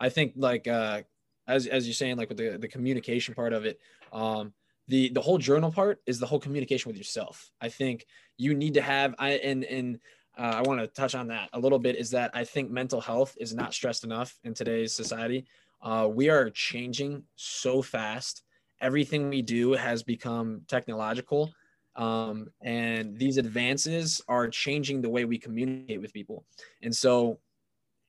[0.00, 1.02] I think like uh
[1.48, 3.78] as as you're saying, like with the, the communication part of it,
[4.12, 4.52] um
[4.88, 7.50] the the whole journal part is the whole communication with yourself.
[7.60, 9.98] I think you need to have I and and
[10.38, 13.00] uh, I want to touch on that a little bit is that I think mental
[13.00, 15.46] health is not stressed enough in today's society.
[15.80, 18.42] Uh, we are changing so fast.
[18.80, 21.52] Everything we do has become technological.
[21.94, 26.44] Um, and these advances are changing the way we communicate with people.
[26.82, 27.38] And so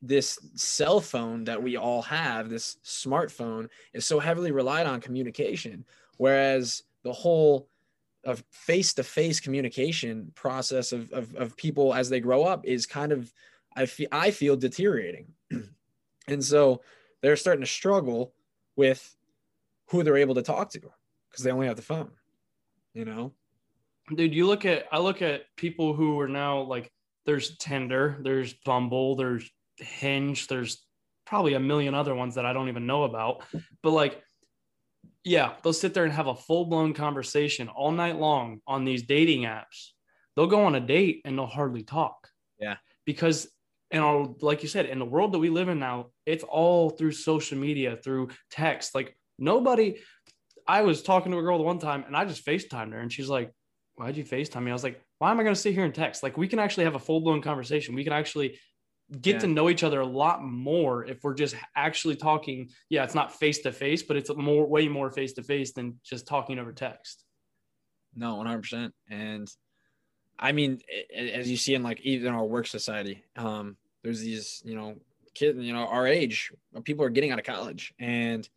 [0.02, 5.86] this cell phone that we all have, this smartphone, is so heavily relied on communication,
[6.18, 7.68] whereas the whole
[8.24, 13.32] of face-to-face communication process of, of, of people as they grow up is kind of
[13.76, 15.28] I feel I feel deteriorating.
[16.28, 16.82] and so
[17.22, 18.34] they're starting to struggle
[18.76, 19.16] with
[19.90, 20.82] who they're able to talk to
[21.30, 22.12] because they only have the phone,
[22.94, 23.34] you know?
[24.16, 26.90] dude you look at i look at people who are now like
[27.28, 30.86] there's Tinder, there's Bumble, there's Hinge, there's
[31.26, 33.44] probably a million other ones that I don't even know about.
[33.84, 34.22] But like,
[35.24, 39.04] yeah, they'll sit there and have a full blown conversation all night long on these
[39.04, 39.92] dating apps.
[40.36, 42.30] They'll go on a date and they'll hardly talk.
[42.60, 42.78] Yeah.
[43.06, 43.48] Because,
[43.92, 46.90] and I'll, like you said, in the world that we live in now, it's all
[46.90, 48.96] through social media, through text.
[48.96, 50.00] Like, nobody,
[50.68, 53.12] I was talking to a girl the one time and I just FaceTimed her and
[53.12, 53.52] she's like,
[53.96, 54.70] Why'd you FaceTime me?
[54.70, 56.22] I was like, Why am I going to sit here and text?
[56.24, 57.96] Like, we can actually have a full blown conversation.
[57.96, 58.60] We can actually
[59.22, 59.40] get Yeah.
[59.40, 62.70] to know each other a lot more if we're just actually talking.
[62.90, 66.00] Yeah, it's not face to face, but it's more, way more face to face than
[66.04, 67.24] just talking over text.
[68.16, 68.94] No, one hundred percent.
[69.10, 69.48] And
[70.40, 70.82] I mean,
[71.16, 74.96] as you see in like even our work society, um, there's these you know
[75.34, 76.52] kids, you know, our age,
[76.84, 78.48] people are getting out of college, and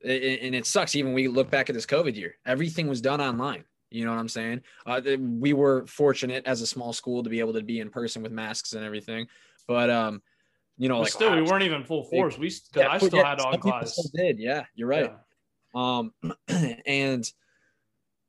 [0.00, 0.94] it, and it sucks.
[0.94, 3.64] Even we look back at this COVID year, everything was done online.
[3.90, 4.60] You know what I'm saying?
[4.86, 8.22] Uh, we were fortunate as a small school to be able to be in person
[8.22, 9.26] with masks and everything,
[9.66, 10.22] but um,
[10.76, 12.38] you know, But like still, we weren't even full force.
[12.38, 13.96] We, Yeah, I still yeah, had on class.
[14.14, 14.38] Did.
[14.38, 15.12] Yeah, you're right.
[15.74, 15.98] Yeah.
[15.98, 16.12] um
[16.86, 17.24] and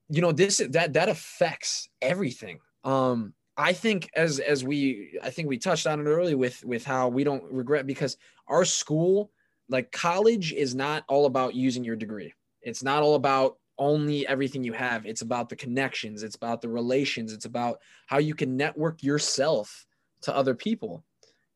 [0.09, 2.59] you know this that that affects everything.
[2.83, 6.85] Um i think as as we i think we touched on it earlier with with
[6.85, 8.15] how we don't regret because
[8.47, 9.29] our school
[9.71, 12.33] like college is not all about using your degree.
[12.61, 15.05] It's not all about only everything you have.
[15.05, 16.21] It's about the connections.
[16.23, 17.33] It's about the relations.
[17.33, 19.85] It's about how you can network yourself
[20.23, 21.03] to other people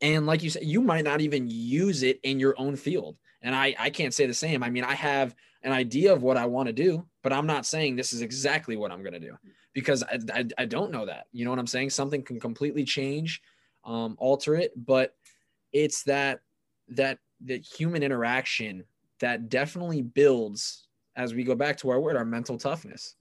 [0.01, 3.55] and like you said you might not even use it in your own field and
[3.55, 6.45] i i can't say the same i mean i have an idea of what I
[6.45, 9.35] want to do, but I'm not saying this is exactly what I'm going to do
[9.73, 11.25] because I, I, I don't know that.
[11.33, 11.89] You know what I'm saying?
[11.89, 13.41] Something can completely change,
[13.83, 15.15] um, alter it, but
[15.73, 16.41] it's that
[16.89, 18.83] that that human interaction
[19.19, 23.15] that definitely builds as we go back to our word, our mental toughness.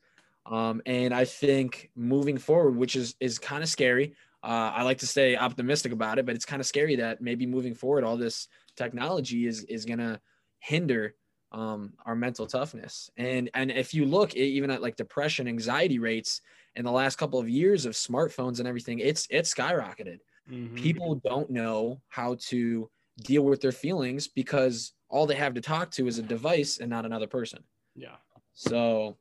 [0.44, 4.14] Um, and I think moving forward, which is is kind of scary.
[4.44, 7.46] Uh, I like to stay optimistic about it, but it's kind of scary that maybe
[7.46, 10.20] moving forward, all this technology is is gonna
[10.58, 11.14] hinder
[11.50, 13.10] um, our mental toughness.
[13.16, 16.42] And and if you look even at like depression, anxiety rates
[16.76, 20.18] in the last couple of years of smartphones and everything, it's it's skyrocketed.
[20.50, 20.76] Mhm.
[20.76, 22.90] People don't know how to
[23.22, 26.90] deal with their feelings because all they have to talk to is a device and
[26.90, 27.64] not another person.
[27.94, 28.16] Yeah.
[28.52, 29.16] So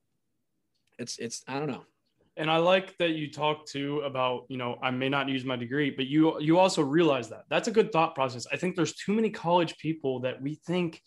[0.99, 1.85] it's it's I don't know.
[2.37, 5.55] And I like that you talk too about you know I may not use my
[5.55, 8.47] degree, but you you also realize that that's a good thought process.
[8.51, 11.01] I think there's too many college people that we think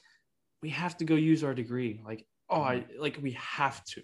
[0.62, 2.00] we have to go use our degree.
[2.04, 4.02] Like oh I like we have to.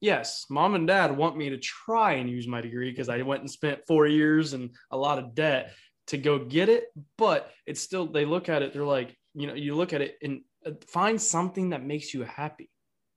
[0.00, 3.40] Yes, mom and dad want me to try and use my degree because I went
[3.40, 5.72] and spent four years and a lot of debt
[6.08, 6.84] to go get it,
[7.16, 10.16] but it's still they look at it they're like you know you look at it
[10.22, 12.68] and uh, find something that makes you happy.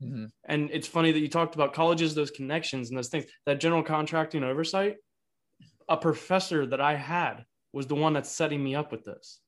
[0.02, 3.26] And it's funny that you talked about colleges, those connections and those things.
[3.46, 4.98] That general contracting oversight,
[5.88, 9.42] a professor that I had was the one that's setting me up with this.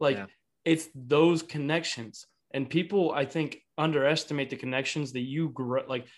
[0.00, 0.26] Like Yeah.
[0.64, 2.26] it's those connections.
[2.52, 5.84] And people, I think, underestimate the connections that you grow.
[5.86, 6.08] Like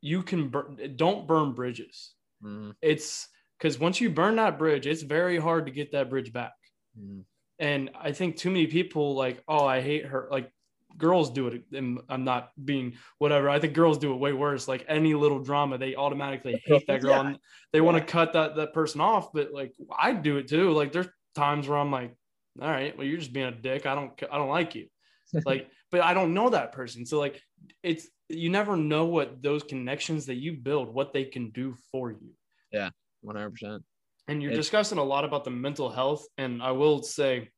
[0.00, 2.14] you can burn, don't burn bridges.
[2.42, 2.76] Mhm.
[2.82, 6.54] It's because once you burn that bridge, it's very hard to get that bridge back.
[6.94, 7.26] Mhm.
[7.58, 10.28] And I think too many people like, oh, I hate her.
[10.30, 10.52] Like
[10.98, 11.62] girls do it.
[11.72, 13.48] And I'm not being whatever.
[13.50, 14.66] I think girls do it way worse.
[14.68, 17.26] Like any little drama, they automatically hate that girl Yeah.
[17.28, 17.38] and
[17.72, 19.32] they want to cut that that person off.
[19.32, 20.70] But like I do it too.
[20.72, 22.14] Like there's times where I'm like,
[22.60, 23.84] all right, well, you're just being a dick.
[23.86, 24.86] I don't I don't like you.
[25.44, 27.04] Like, but I don't know that person.
[27.04, 27.42] So like
[27.82, 32.10] it's you never know what those connections that you build, what they can do for
[32.10, 32.30] you
[32.72, 33.84] yeah One hundred percent.
[34.28, 37.48] and you're It's- discussing a lot about the mental health and i will say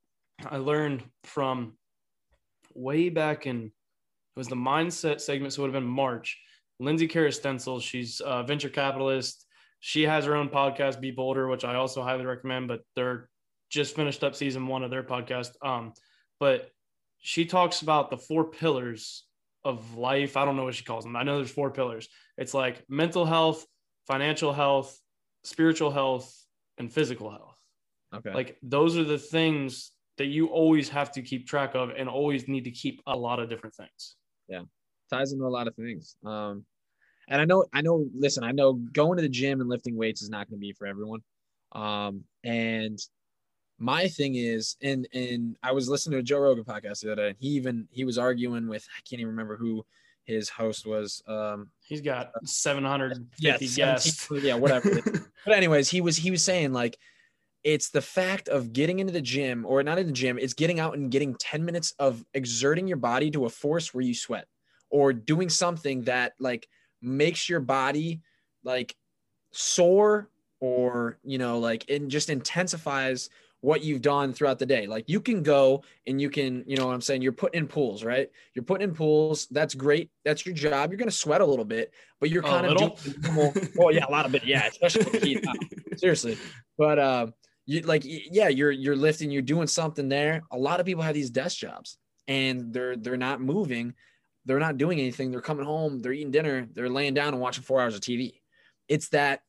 [0.45, 1.79] i learned from
[2.79, 3.73] way back in it
[4.39, 6.39] was the mindset segment so it would have been march.
[6.81, 9.45] Lindsay stencil she's a venture capitalist.
[9.81, 13.29] She has her own podcast be bolder which i also highly recommend but they're
[13.71, 15.51] just finished up season one of their podcast.
[15.63, 15.93] Um
[16.41, 16.71] but
[17.19, 19.25] she talks about the four pillars
[19.65, 20.37] of life.
[20.37, 21.17] I don't know what she calls them.
[21.17, 22.09] I know there's four pillars.
[22.37, 23.67] It's like mental health
[24.07, 24.99] financial health
[25.45, 26.35] spiritual health
[26.79, 27.57] and physical health.
[28.15, 28.33] Okay.
[28.33, 32.49] Like those are the things that you always have to keep track of and always
[32.49, 34.17] need to keep a lot of different things.
[34.49, 34.63] Yeah.
[35.11, 36.17] Ties into a lot of things.
[36.25, 36.65] Um,
[37.29, 38.07] and I know, I know.
[38.15, 40.73] Listen, I know going to the gym and lifting weights is not going to be
[40.73, 41.21] for everyone.
[41.73, 42.99] Um, and
[43.79, 47.23] my thing is, and and I was listening to a Joe Rogan podcast the other
[47.23, 49.85] day, and he even he was arguing with I can't even remember who
[50.25, 51.23] his host was.
[51.27, 54.29] Um, He's got 750 yeah, guests.
[54.43, 54.91] yeah, whatever.
[55.45, 56.99] but anyways, he was he was saying like
[57.65, 60.81] it's the fact of getting into the gym or not in the gym, it's getting
[60.81, 64.47] out and getting 10 minutes of exerting your body to a force where you sweat
[64.91, 66.69] or doing something that like
[67.03, 68.21] makes your body
[68.65, 68.95] like
[69.53, 70.29] sore
[70.61, 73.31] or you know like it just intensifies
[73.61, 74.87] what you've done throughout the day.
[74.87, 77.23] Like you can go and you can you know what i'm saying?
[77.23, 78.31] You're putting in pools right?
[78.55, 79.49] You're putting in pools.
[79.51, 80.11] That's great.
[80.25, 80.91] That's your job.
[80.91, 84.05] You're going to sweat a little bit but you're kind of doing normal, oh yeah
[84.09, 84.45] a lot of it.
[84.45, 85.43] Yeah especially
[85.97, 86.39] seriously.
[86.77, 87.35] But um
[87.69, 90.43] you like yeah you're you're lifting you're doing something there.
[90.51, 93.95] A lot of people have these desk jobs and they're they're not moving.
[94.47, 95.31] They're not doing anything.
[95.31, 96.01] They're coming home.
[96.01, 96.67] They're eating dinner.
[96.73, 98.33] They're laying down and watching four hours of tv
[98.89, 99.41] it's that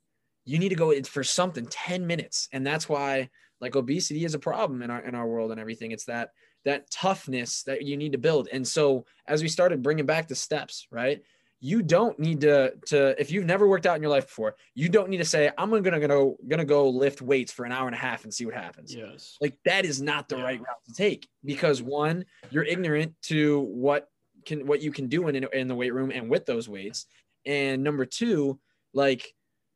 [0.45, 2.49] you need to go for something 10 minutes.
[2.51, 3.29] And that's why
[3.61, 5.91] like obesity is a problem in our in our world and everything.
[5.91, 6.29] It's that
[6.65, 8.49] that toughness that you need to build.
[8.51, 11.21] And so as we started bringing back the steps right
[11.61, 14.87] you don't need to to if you've never worked out in your life before you
[14.87, 17.95] don't need to say i'm gonna gonna gonna go lift weights for an hour and
[17.95, 18.95] a half and see what happens.
[18.95, 19.37] Yes.
[19.41, 20.43] like that is not the Yeah.
[20.43, 24.07] right route to take because one you're ignorant to what
[24.45, 27.05] can what you can do in in the weight room and with those weights.
[27.45, 28.59] And number two
[28.93, 29.33] like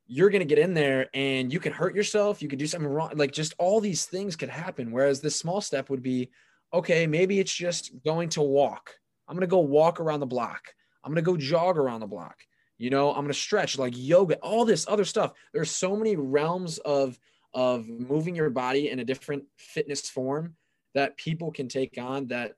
[0.07, 2.89] you're going to get in there and you can hurt yourself you could do something
[2.89, 4.91] wrong like just all these things could happen.
[4.91, 6.29] Whereas this small step would be
[6.73, 8.95] okay maybe it's just going to walk.
[9.27, 10.61] I'm going to go walk around the block
[11.03, 12.37] i'm going to go jog around the block
[12.77, 15.33] you know i'm going to stretch like yoga all this other stuff.
[15.53, 17.19] There's so many realms of
[17.53, 20.55] of moving your body in a different fitness form
[20.95, 22.55] that people can take on that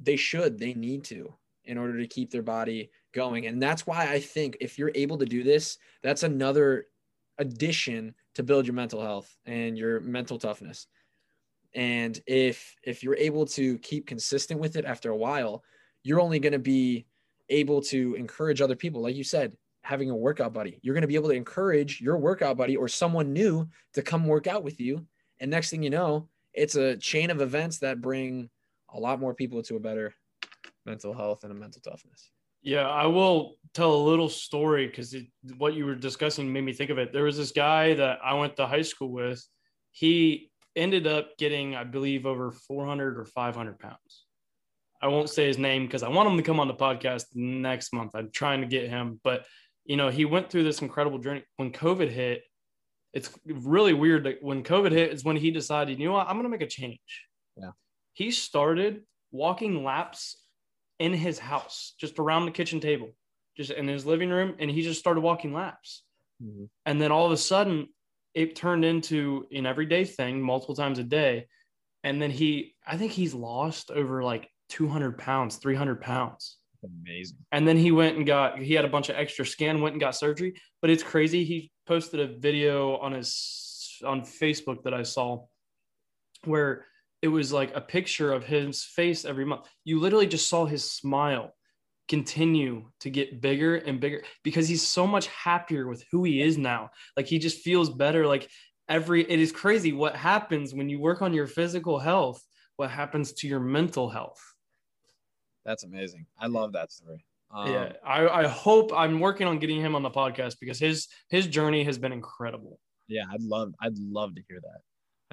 [0.00, 1.34] they should they need to
[1.64, 3.46] in order to keep their body going.
[3.46, 6.86] And that's why i think if you're able to do this that's another
[7.38, 10.86] addition to build your mental health and your mental toughness.
[11.74, 15.64] And if if you're able to keep consistent with it after a while
[16.04, 17.06] you're only going to be
[17.48, 21.08] able to encourage other people like you said having a workout buddy you're going to
[21.08, 24.80] be able to encourage your workout buddy or someone new to come work out with
[24.80, 25.06] you
[25.40, 28.48] and next thing you know it's a chain of events that bring
[28.94, 30.14] a lot more people to a better
[30.86, 32.30] mental health and a mental toughness
[32.64, 35.14] Yeah, I will tell a little story because
[35.58, 37.12] what you were discussing made me think of it.
[37.12, 39.46] There was this guy that I went to high school with.
[39.92, 44.23] He ended up getting, I believe, over 400 or 500 pounds.
[45.04, 47.92] I won't say his name because I want him to come on the podcast next
[47.92, 48.12] month.
[48.14, 49.44] I'm trying to get him, but
[49.84, 51.44] you know, he went through this incredible journey.
[51.58, 52.42] When COVID hit,
[53.12, 56.36] it's really weird that when COVID hit is when he decided, you know what, I'm
[56.36, 57.26] going to make a change.
[57.54, 57.72] Yeah.
[58.14, 60.38] He started walking laps
[60.98, 63.10] in his house, just around the kitchen table,
[63.58, 66.02] just in his living room, and he just started walking laps.
[66.42, 66.70] Mhm.
[66.86, 67.88] And then all of a sudden,
[68.32, 71.46] it turned into an everyday thing, multiple times a day.
[72.02, 76.56] And then he, I think he's lost over like 200 pounds, 300 pounds.
[76.82, 79.94] amazing And then he went and got, he had a bunch of extra skin, went
[79.94, 80.54] and got surgery.
[80.82, 81.44] But it's crazy.
[81.44, 85.44] He posted a video on his, on Facebook that I saw
[86.44, 86.86] where
[87.22, 89.66] it was like a picture of his face every month.
[89.84, 91.54] You literally just saw his smile
[92.08, 96.58] continue to get bigger and bigger because he's so much happier with who he is
[96.58, 96.90] now.
[97.16, 98.26] Like he just feels better.
[98.26, 98.50] Like
[98.88, 102.42] every, it is crazy what happens when you work on your physical health,
[102.76, 104.42] what happens to your mental health.
[105.64, 106.26] That's amazing.
[106.38, 107.24] I love that story.
[107.50, 111.08] Um, yeah, I, I hope I'm working on getting him on the podcast because his
[111.28, 112.78] his journey has been incredible.
[113.06, 114.80] yeah i'd love i'd love to hear that.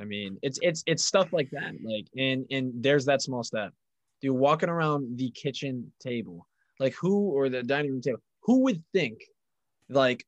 [0.01, 3.71] I mean it's it's it's stuff like that like and and there's that small step.
[4.21, 6.47] Dude walking around the kitchen table
[6.79, 9.17] like who or the dining room table who would think
[9.89, 10.23] like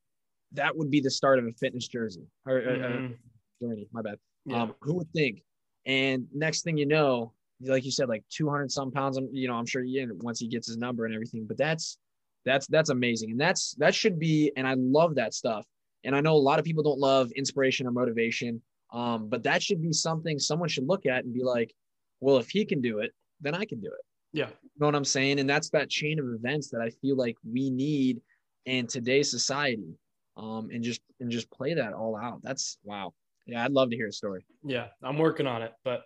[0.52, 2.26] that would be the start of a fitness jersey?
[2.46, 3.16] Or uh, uh, Mhm.
[3.60, 4.18] journey my bad.
[4.46, 4.62] Yeah.
[4.62, 5.42] um who would think?
[5.86, 7.32] And next thing you know
[7.66, 9.16] like you said like 200 some pounds.
[9.16, 11.98] I'm, you know i'm sure he once he gets his number and everything but that's
[12.44, 13.30] that's that's amazing.
[13.30, 15.66] And that's that should be and i love that stuff.
[16.04, 18.60] And i know a lot of people don't love inspiration or motivation
[18.92, 21.74] um but that should be something someone should look at and be like
[22.20, 24.04] well if he can do it then i can do it.
[24.32, 25.40] Yeah, you know what i'm saying?
[25.40, 28.20] And that's that chain of events that i feel like we need
[28.66, 29.94] in today's society
[30.36, 32.40] um and just and just play that all out.
[32.42, 33.14] That's wow.
[33.46, 34.44] Yeah i'd love to hear a story.
[34.64, 34.88] Yeah.
[35.02, 35.72] I'm working on it.
[35.84, 36.02] But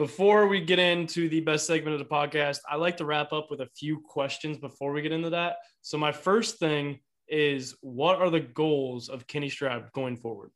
[0.00, 3.50] before we get into the best segment of the podcast, I like to wrap up
[3.50, 5.56] with a few questions before we get into that.
[5.82, 10.52] So my first thing is, what are the goals of Kenny Stroud going forward?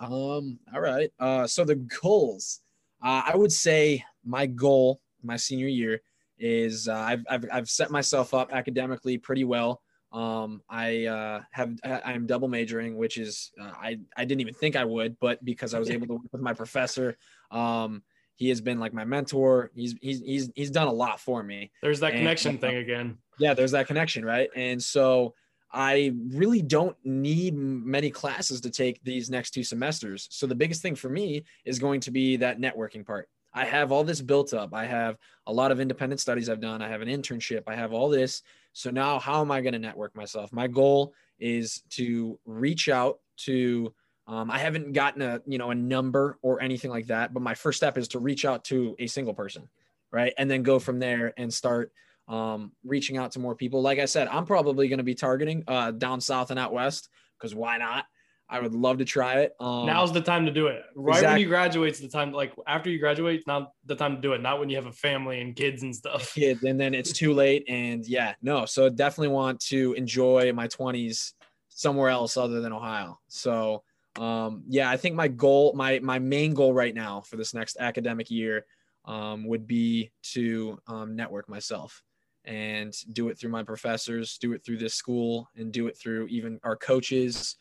[0.00, 1.08] Um, all right.
[1.20, 2.62] Uh, so the goals,
[3.00, 6.02] uh, I would say my goal my senior year
[6.36, 9.82] is uh, I've, I've, I've set myself up academically pretty well.
[10.10, 14.54] Um, I uh, have I- I'm double majoring, which is uh, I I didn't even
[14.54, 17.16] think I would, but because I was able to work with my professor,
[17.50, 18.02] um,
[18.36, 19.70] he has been like my mentor.
[19.74, 21.70] He's he's he's he's done a lot for me.
[21.82, 23.18] There's that And- connection thing again.
[23.38, 24.48] yeah there's that connection right?
[24.56, 25.34] And so
[25.72, 30.28] i really don't need many classes to take these next two semesters.
[30.30, 33.28] So the biggest thing for me is going to be that networking part.
[33.52, 34.72] I have all this built up.
[34.72, 35.16] I have
[35.46, 36.82] a lot of independent studies i've done.
[36.82, 37.62] I have an internship.
[37.66, 38.42] I have all this.
[38.74, 40.52] So now how am i going to network myself?
[40.52, 43.92] My goal is to reach out to
[44.26, 47.54] um, I haven't gotten a you know a number or anything like that, but my
[47.54, 49.68] first step is to reach out to a single person,
[50.10, 51.92] right, and then go from there and start
[52.28, 53.82] um, reaching out to more people.
[53.82, 57.08] Like I said, I'm probably going to be targeting uh, down south and out west
[57.38, 58.04] because why not?
[58.48, 59.54] I would love to try it.
[59.58, 60.82] Um, Now's the time to do it.
[60.94, 61.42] Right when exactly.
[61.42, 62.32] you graduate's the time.
[62.32, 64.40] Like after you graduate, now the time to do it.
[64.40, 66.32] Not when you have a family and kids and stuff.
[66.34, 70.68] kids and then it's too late and yeah no so definitely want to enjoy my
[70.68, 71.32] 20s
[71.68, 73.82] somewhere else other than ohio so
[74.18, 77.76] um yeah i think my goal my my main goal right now for this next
[77.78, 78.66] academic year
[79.04, 82.02] um, would be to um, network myself
[82.44, 86.26] and do it through my professors do it through this school and do it through
[86.26, 87.56] even our coaches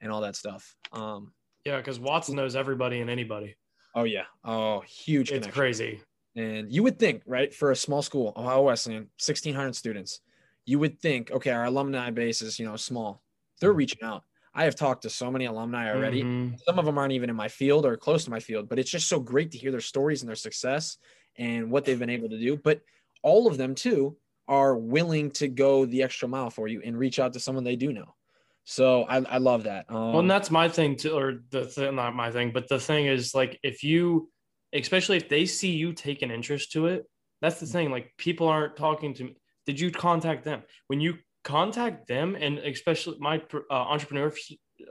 [0.00, 1.32] and all that stuff um
[1.64, 3.56] Yeah, because Watson knows everybody and anybody.
[3.94, 6.00] oh yeah oh huge It's crazy.
[6.36, 10.20] And you would think, right, for a small school, Ohio Wesleyan, 1,600 students,
[10.66, 13.22] you would think, okay, our alumni base is, you know, small.
[13.60, 14.22] They're reaching out.
[14.58, 16.24] I have talked to so many alumni already.
[16.24, 16.58] Mhm.
[16.66, 18.90] Some of them aren't even in my field or close to my field, but it's
[18.90, 20.98] just so great to hear their stories and their success
[21.36, 22.56] and what they've been able to do.
[22.56, 22.82] But
[23.22, 27.20] all of them, too, are willing to go the extra mile for you and reach
[27.20, 28.16] out to someone they do know.
[28.64, 29.86] So I, I love that.
[29.88, 32.80] Um, Well, and that's my thing too, or the thing, not my thing, but the
[32.80, 34.30] thing is like if you,
[34.72, 37.06] especially if they see you take an interest to it,
[37.40, 37.92] that's the thing.
[37.92, 39.36] Like people aren't talking to me.
[39.66, 41.18] Did you contact them when you
[41.48, 42.36] contact them?
[42.36, 44.32] And especially my uh, entrepreneur,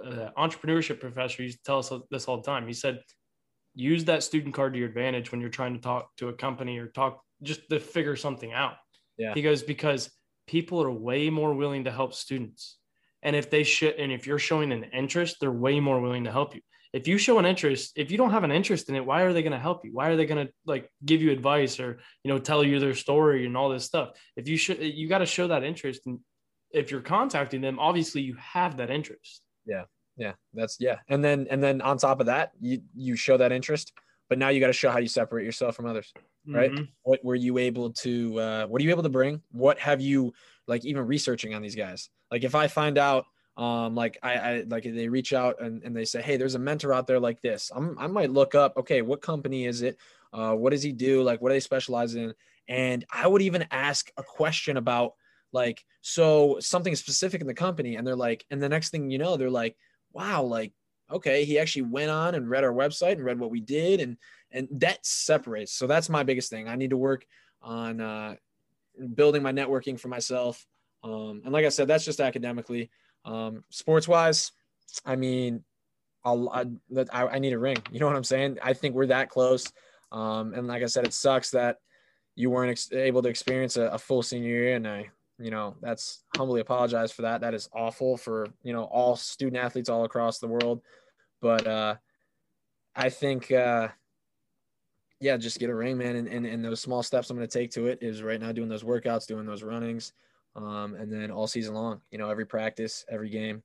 [0.04, 2.68] uh, entrepreneurship professor used to tell us this all the time.
[2.68, 3.00] He said,
[3.76, 6.80] use that student card to your advantage when you're trying to talk to a company
[6.80, 8.74] or talk just to figure something out.
[9.18, 9.34] Yeah.
[9.36, 10.10] He goes because
[10.48, 12.78] people are way more willing to help students.
[13.22, 16.32] And if they should, and if you're showing an interest, they're way more willing to
[16.32, 16.62] help you.
[16.94, 19.34] If you show an interest, if you don't have an interest in it, why are
[19.34, 19.92] they going to help you?
[19.94, 22.96] Why are they going to like give you advice or you know tell you their
[22.96, 24.12] story and all this stuff?
[24.36, 26.02] If you should, you got to show that interest.
[26.06, 26.20] And
[26.72, 29.42] if you're contacting them, obviously you have that interest.
[29.66, 29.86] Yeah,
[30.18, 30.34] Yeah.
[30.54, 31.00] that's yeah.
[31.10, 33.94] And then and then on top of that, you you show that interest,
[34.30, 36.14] but now you got to show how you separate yourself from others.
[36.46, 36.72] Right.
[36.72, 36.88] Mhm.
[37.04, 39.42] What were you able to uh what are you able to bring?
[39.52, 40.34] What have you
[40.68, 42.10] like even researching on these guys?
[42.32, 43.26] Like if I find out
[43.58, 46.60] um like I, I like they reach out and, and they say, Hey, there's a
[46.60, 47.72] mentor out there like this.
[47.76, 49.98] I'm I might look up, okay, what company is it?
[50.32, 51.22] Uh what does he do?
[51.24, 52.34] Like what do they specialize in?
[52.70, 55.14] And I would even ask a question about
[55.54, 59.18] like so something specific in the company and they're like and the next thing you
[59.18, 59.76] know they're like
[60.12, 60.74] wow like
[61.12, 64.18] okay he actually went on and read our website and read what we did and
[64.52, 65.74] and that separates.
[65.74, 66.68] So that's my biggest thing.
[66.68, 67.26] I need to work
[67.62, 68.36] on uh,
[69.16, 70.66] building my networking for myself.
[71.04, 72.90] Um, and like i said that's just academically.
[73.26, 74.52] Um, sports wise
[75.06, 75.64] i mean
[76.24, 76.66] I'll, I,
[77.12, 77.78] I, need a ring.
[77.92, 78.58] You know what i'm saying?
[78.64, 79.72] I think we're that close.
[80.12, 81.78] Um, and like i said it sucks that
[82.36, 85.10] you weren't ex- able to experience a, a full senior year and i
[85.40, 87.42] you know that's humbly apologize for that.
[87.42, 90.82] That is awful for you know all student athletes all across the world.
[91.42, 91.96] But uh
[93.00, 93.88] i think uh
[95.20, 97.60] yeah just get a ring man and, and, and those small steps i'm going to
[97.60, 100.14] take to it is right now doing those workouts doing those runnings
[100.56, 103.62] um and then all season long you know every practice every game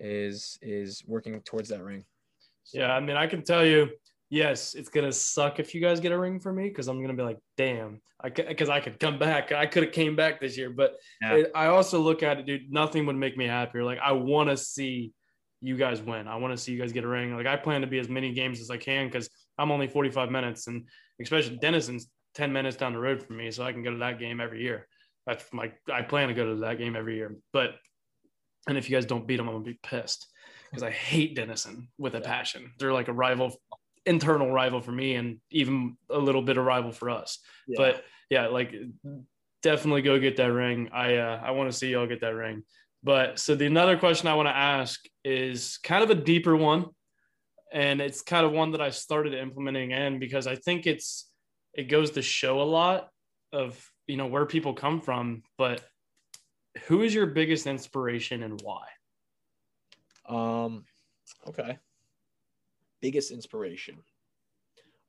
[0.00, 2.04] is is working towards that ring.
[2.72, 3.90] Yeah, I mean, I can tell you,
[4.30, 7.14] yes, it's gonna suck if you guys get a ring for me because I'm gonna
[7.14, 9.52] be like, damn, I because I could come back.
[9.52, 11.34] I could have came back this year, but Yeah.
[11.34, 12.72] it, I also look at it, dude.
[12.72, 13.84] Nothing would make me happier.
[13.84, 15.12] Like I want to see
[15.60, 16.26] you guys win.
[16.26, 17.36] I want to see you guys get a ring.
[17.36, 19.28] Like I plan to be as many games as I can because
[19.58, 20.86] I'm only 45 minutes, and
[21.20, 24.18] especially Denison's 10 minutes down the road from me, so I can go to that
[24.18, 24.86] game every year.
[25.26, 27.36] That's my I plan to go to that game every year.
[27.52, 27.74] But
[28.68, 30.26] and if you guys don't beat them, I'm gonna be pissed
[30.70, 32.72] because I hate Denison with a passion.
[32.78, 33.60] They're like a rival,
[34.06, 37.38] internal rival for me, and even a little bit of rival for us.
[37.76, 38.74] But yeah, like
[39.62, 40.90] definitely go get that ring.
[40.92, 42.62] I uh, I want to see y'all get that ring.
[43.02, 46.86] But so the another question I want to ask is kind of a deeper one,
[47.72, 51.30] and it's kind of one that I started implementing in because I think it's
[51.74, 53.08] it goes to show a lot
[53.52, 55.82] of you know where people come from, but
[56.86, 58.86] who is your biggest inspiration and why?
[60.28, 60.84] Um,
[61.48, 61.78] okay.
[63.00, 63.98] Biggest inspiration.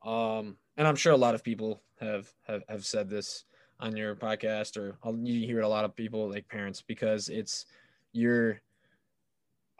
[0.04, 3.44] Um, and I'm sure a lot of people have have, have said this
[3.78, 7.66] on your podcast, or you hear it a lot of people like parents because it's
[8.12, 8.60] you're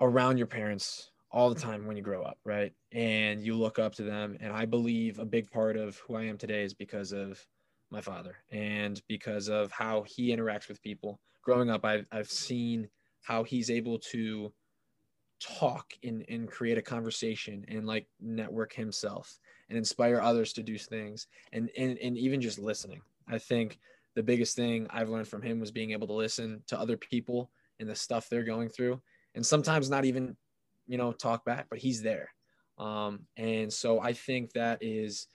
[0.01, 2.73] around your parents all the time when you grow up, right?
[2.93, 4.37] And you look up to them.
[4.41, 7.45] And I believe a big part of who I am today is because of
[7.91, 11.21] my father and because of how he interacts with people.
[11.43, 12.89] Growing up, I've, I've seen
[13.23, 14.53] how he's able to
[15.43, 19.39] talk and, and create a conversation and like network himself
[19.69, 23.79] and inspire others to do things and, and and even just listening i think
[24.15, 27.51] the biggest thing i've learned from him was being able to listen to other people
[27.81, 29.01] and the stuff they're going through
[29.35, 30.37] and sometimes not even
[30.87, 32.29] you know, talk back, but he's there.
[32.79, 35.29] Um, and so I think that is,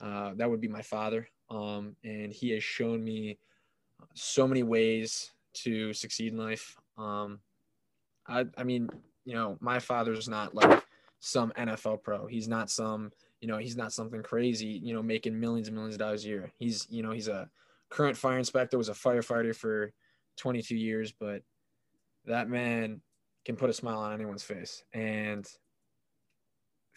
[0.00, 1.28] uh, that would be my father.
[1.50, 3.38] Um, and he has shown me
[4.14, 6.76] so many ways to succeed in life.
[6.96, 7.40] Um,
[8.26, 8.88] I, I mean,
[9.24, 10.82] you know, my father's not like
[11.20, 12.26] some NFL pro.
[12.26, 15.94] He's not some, you know, he's not something crazy, you know, making millions and millions
[15.94, 16.52] of dollars a year.
[16.58, 17.48] He's, you know, he's a
[17.90, 19.92] current fire inspector, was a firefighter for
[20.36, 21.42] 22 years, but
[22.24, 23.00] that man
[23.44, 24.82] can put a smile on anyone's face.
[24.92, 25.46] And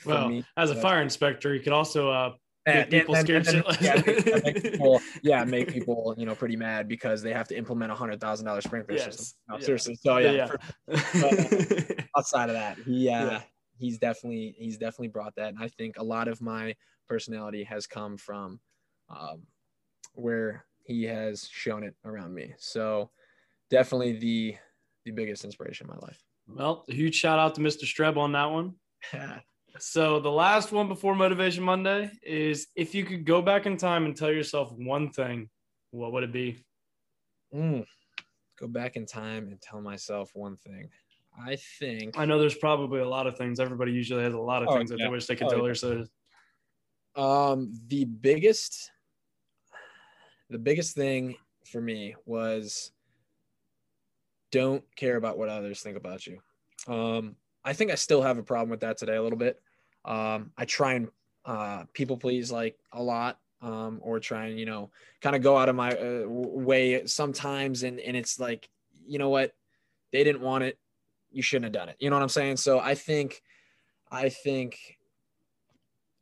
[0.06, 2.34] well, me, as a fire inspector, you could also uh,
[2.66, 6.56] make people and, scared and, yeah, make, make people, yeah, make people, you know, pretty
[6.56, 9.06] mad because they have to implement a hundred thousand dollar sprinkler yes.
[9.06, 9.38] system.
[9.50, 9.66] No, yeah.
[9.66, 9.96] Seriously.
[9.96, 10.46] So yeah, yeah.
[10.48, 13.42] For, but, uh, outside of that, he, uh, yeah.
[13.78, 15.50] he's definitely, he's definitely brought that.
[15.50, 16.76] And I think a lot of my
[17.08, 18.60] personality has come from
[19.10, 19.44] um,
[20.14, 22.54] where he has shown it around me.
[22.58, 23.10] So
[23.70, 24.56] definitely the,
[25.06, 26.24] the biggest inspiration in my life.
[26.48, 27.84] Well, a huge shout out to Mr.
[27.84, 28.76] Streb on that one.
[29.80, 34.06] So the last one before Motivation Monday is if you could go back in time
[34.06, 35.50] and tell yourself one thing,
[35.92, 36.64] what would it be?
[37.54, 37.86] Mm,
[38.60, 40.90] go back in time and tell myself one thing.
[41.48, 43.60] I think I know there's probably a lot of things.
[43.60, 44.98] Everybody usually has a lot of oh, things yeah.
[44.98, 45.66] that they wish they could oh, tell yeah.
[45.66, 46.10] themselves.
[47.16, 48.92] Um, the biggest,
[50.50, 52.92] the biggest thing for me was
[54.52, 56.40] don't care about what others think about you.
[56.88, 57.36] Um,
[57.66, 59.62] I think I still have a problem with that today a little bit.
[60.06, 61.08] Um, I try and
[61.46, 64.92] uh, people please like a lot, um, or try and you know
[65.22, 68.70] kind of go out of my uh, way sometimes, and and it's like
[69.06, 69.54] you know what
[70.12, 70.78] they didn't want it,
[71.32, 71.96] you shouldn't have done it.
[72.00, 72.58] You know what I'm saying?
[72.58, 73.42] So I think,
[74.12, 74.78] I think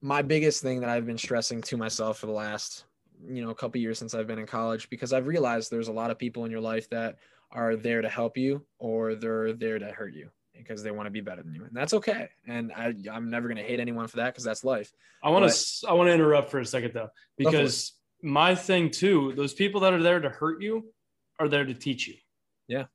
[0.01, 2.85] my biggest thing that I've been stressing to myself for the last
[3.27, 5.93] you know a couple years since I've been in college because I've realized there's a
[5.93, 7.17] lot of people in your life that
[7.51, 10.29] are there to help you or they're there to hurt you
[10.63, 12.29] because they want to be better than you, and that's okay.
[12.47, 14.91] And I, I'm never going to hate anyone for that because that's life.
[15.23, 19.33] I want to, I want to interrupt for a second though, because my thing too,
[19.35, 20.91] those people that are there to hurt you
[21.39, 22.15] are there to teach you.
[22.67, 22.85] Yeah,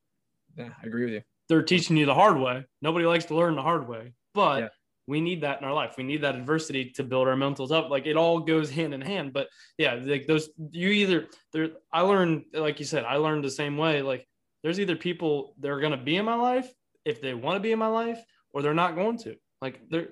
[0.57, 1.23] yeah, I agree with you.
[1.49, 2.65] They're teaching you the hard way.
[2.83, 4.69] Nobody likes to learn the hard way, but yeah.
[5.07, 5.95] we need that in our life.
[5.97, 7.91] We need that adversity to build our mentals up.
[7.91, 9.33] Like it all goes hand in hand.
[9.33, 9.49] But
[9.79, 11.71] yeah, like those, you either there.
[11.93, 14.03] I learned, like you said, I learned the same way.
[14.03, 14.27] Like
[14.63, 16.69] there's either people that are going to be in my life
[17.07, 19.37] if they want to be in my life or they're not going to.
[19.63, 20.09] Like there,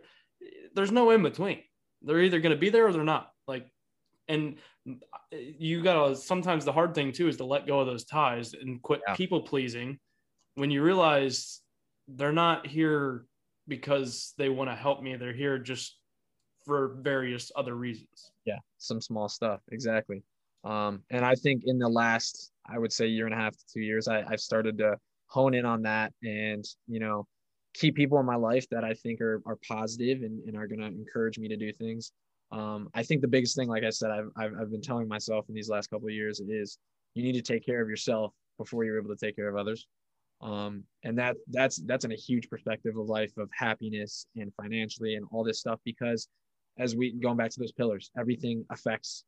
[0.74, 1.61] there's no in between.
[2.01, 3.30] They're either going to be there or they're not.
[3.47, 3.66] Like,
[4.28, 4.57] and
[5.30, 6.16] you gotta.
[6.16, 9.14] Sometimes the hard thing too is to let go of those ties and quit yeah.
[9.14, 9.99] people pleasing.
[10.55, 11.61] When you realize
[12.09, 13.26] they're not here
[13.66, 15.99] because they want to help me, they're here just
[16.64, 18.30] for various other reasons.
[18.47, 19.61] Yeah, some small stuff.
[19.72, 20.22] Exactly.
[20.64, 23.64] Um, and I think in the last, I would say year and a half to
[23.70, 27.27] two years, I, I've started to hone in on that and you know
[27.75, 30.81] keep people in my life that I think are are positive and, and are going
[30.81, 32.12] to encourage me to do things.
[32.53, 35.47] Um, I think the biggest thing, like I said, I've, I've, I've been telling myself
[35.49, 36.79] in these last couple of years is
[37.14, 39.87] you need to take care of yourself before you're able to take care of others.
[40.41, 45.14] Um, and that that's that's in a huge perspective of life of happiness and financially
[45.14, 46.29] and all this stuff because
[46.79, 49.25] as we going back to those pillars, everything affects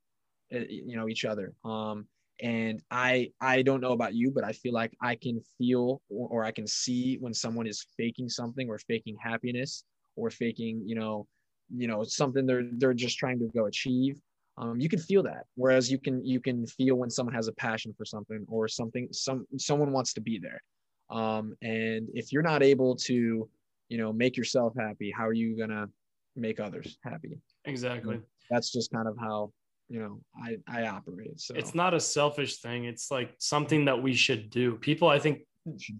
[0.53, 1.53] eh, you know each other.
[1.65, 2.07] Um,
[2.43, 6.29] and i i don't know about you but i feel like i can feel or,
[6.29, 9.85] or, i can see when someone is faking something or faking happiness
[10.17, 11.27] or faking you know
[11.75, 14.21] you know something they're they're just trying to go achieve.
[14.59, 17.53] Um, you can feel that whereas you can you can feel when someone has a
[17.53, 20.63] passion for something or something some someone wants to be there.
[21.11, 23.49] Um, and if you're not able to
[23.89, 25.89] you know make yourself happy how are you gonna
[26.37, 27.39] make others happy?
[27.65, 28.21] Exactly.
[28.51, 29.53] That's just kind of how
[29.89, 31.55] you know i i operate so.
[31.55, 32.85] It's not a selfish thing.
[32.85, 34.77] It's like something that we should do.
[34.77, 35.41] People i think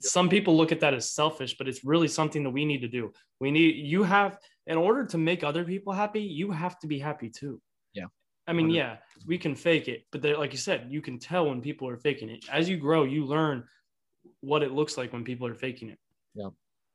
[0.01, 2.89] some people look at that as selfish but it's really something that we need to
[2.89, 3.13] do.
[3.41, 6.99] We need you have in order to make other people happy you have to be
[6.99, 7.61] happy too.
[7.93, 8.07] Yeah.
[8.47, 11.61] I mean yeah we can fake it but like you said you can tell when
[11.61, 12.45] people are faking it.
[12.51, 13.65] As you grow you learn
[14.41, 15.99] what it looks like when people are faking it.
[16.35, 16.51] Yeah.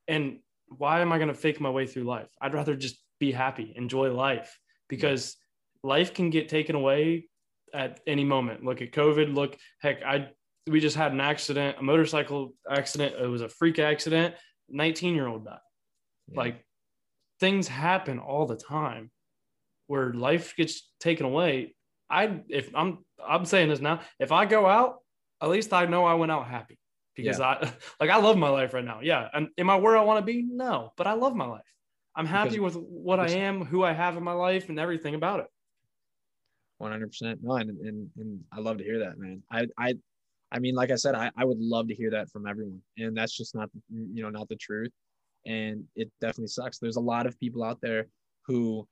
[0.07, 2.29] And why am i going to fake my way through life?
[2.41, 5.37] I'd rather just be happy enjoy life because
[5.83, 7.27] life can get taken away
[7.73, 8.63] at any moment.
[8.63, 9.33] Look at COVID.
[9.33, 10.29] Look, heck, I
[10.67, 13.15] we just had an accident, a motorcycle accident.
[13.19, 14.35] It was a freak accident.
[14.69, 15.59] 19 year old died.
[16.27, 16.39] Yeah.
[16.39, 16.65] Like
[17.39, 19.11] things happen all the time
[19.87, 21.75] where life gets taken away.
[22.09, 24.97] I if I'm I'm saying this now, if I go out,
[25.41, 26.77] at least I know I went out happy
[27.15, 27.45] because yeah.
[27.45, 28.99] I like I love my life right now.
[29.01, 29.27] Yeah.
[29.33, 30.43] And am I where I want to be?
[30.43, 31.61] No, but I love my life.
[32.15, 35.15] I'm happy because, with what I am, who I have in my life, and everything
[35.15, 35.45] about it.
[36.81, 39.93] 100% no and, and and i love to hear that man i i
[40.51, 43.15] i mean like i said i, I would love to hear that from everyone and
[43.15, 44.91] that's just not you know not the truth
[45.45, 46.77] and it definitely sucks.
[46.77, 48.07] There's a lot of people out there
[48.45, 48.87] who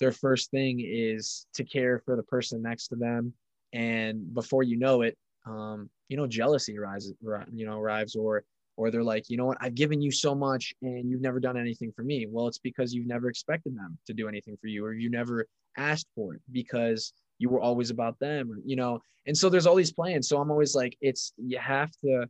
[0.00, 3.32] their first thing is to care for the person next to them,
[3.72, 5.16] and before you know it,
[5.46, 7.14] um, you know, jealousy arises,
[7.52, 8.44] you know, arrives, or
[8.76, 11.58] or they're like, you know what, I've given you so much and you've never done
[11.58, 12.26] anything for me.
[12.28, 15.46] Well, it's because you've never expected them to do anything for you, or you never
[15.76, 17.12] asked for it because
[17.42, 18.92] you were always about them, or, you know.
[19.26, 20.28] And so there's all these plans.
[20.28, 22.26] So I'm always like, it's you have to,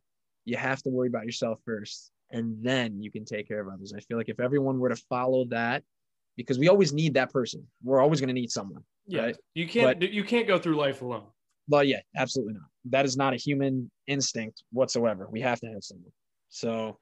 [0.50, 3.92] you have to worry about yourself first, and then you can take care of others.
[3.96, 5.82] I feel like if everyone were to follow that,
[6.36, 8.82] because we always need that person, we're always going to need someone.
[9.06, 9.36] Yeah, right?
[9.54, 11.26] you can't But- you can't go through life alone.
[11.68, 12.68] Well, yeah, absolutely not.
[12.86, 15.28] That is not a human instinct whatsoever.
[15.30, 16.12] We have to have someone.
[16.48, 16.98] So,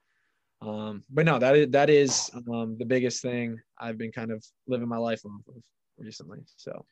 [0.61, 4.39] um, but no, that is that is um, the biggest thing I've been kind of
[4.67, 5.55] living my life off of
[5.97, 6.39] recently.
[6.57, 6.85] So,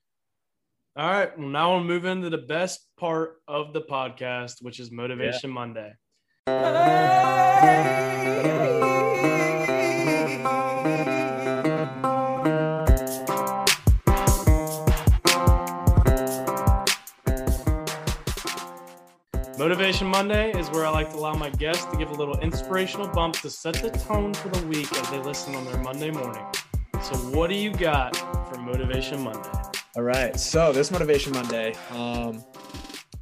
[1.00, 4.91] All right, well, now we'll move into the best part of the podcast, which is
[4.91, 5.93] Motivation Monday.
[19.58, 23.08] Motivation Monday is where I like to allow my guests to give a little inspirational
[23.08, 26.43] bump to set the tone for the week as they listen on their Monday morning.
[27.02, 28.18] So, what do you got
[28.50, 29.59] for Motivation Monday?
[29.96, 30.40] All right.
[30.40, 32.44] So this motivation Monday, um,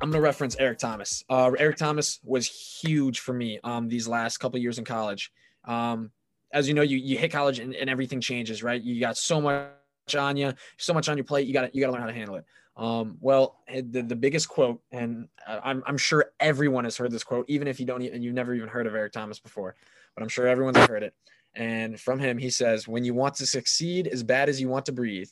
[0.02, 1.24] I'm gonna reference Eric Thomas.
[1.30, 5.32] Uh, Eric Thomas was huge for me um, these last couple years in college.
[5.66, 6.12] Um,
[6.54, 8.82] as you know, you you hit college and, and everything changes, right?
[8.82, 11.48] You got so much on you, so much on your plate.
[11.48, 12.46] You got to you got to learn how to handle it.
[12.76, 17.24] Um, well, the, the biggest quote, and uh, I'm, I'm sure everyone has heard this
[17.24, 19.76] quote, even if you don't, and you've never even heard of Eric Thomas before,
[20.16, 21.16] but I'm sure everyone's heard it.
[21.56, 24.86] And from him, he says, "When you want to succeed as bad as you want
[24.86, 25.30] to breathe,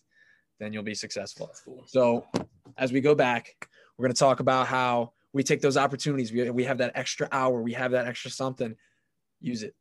[0.60, 1.84] then you'll be successful." Cool.
[1.88, 2.26] So,
[2.78, 3.56] as we go back,
[3.98, 6.32] we're going to talk about how we take those opportunities.
[6.32, 8.76] We, we have that extra hour, we have that extra something.
[9.42, 9.76] Use it.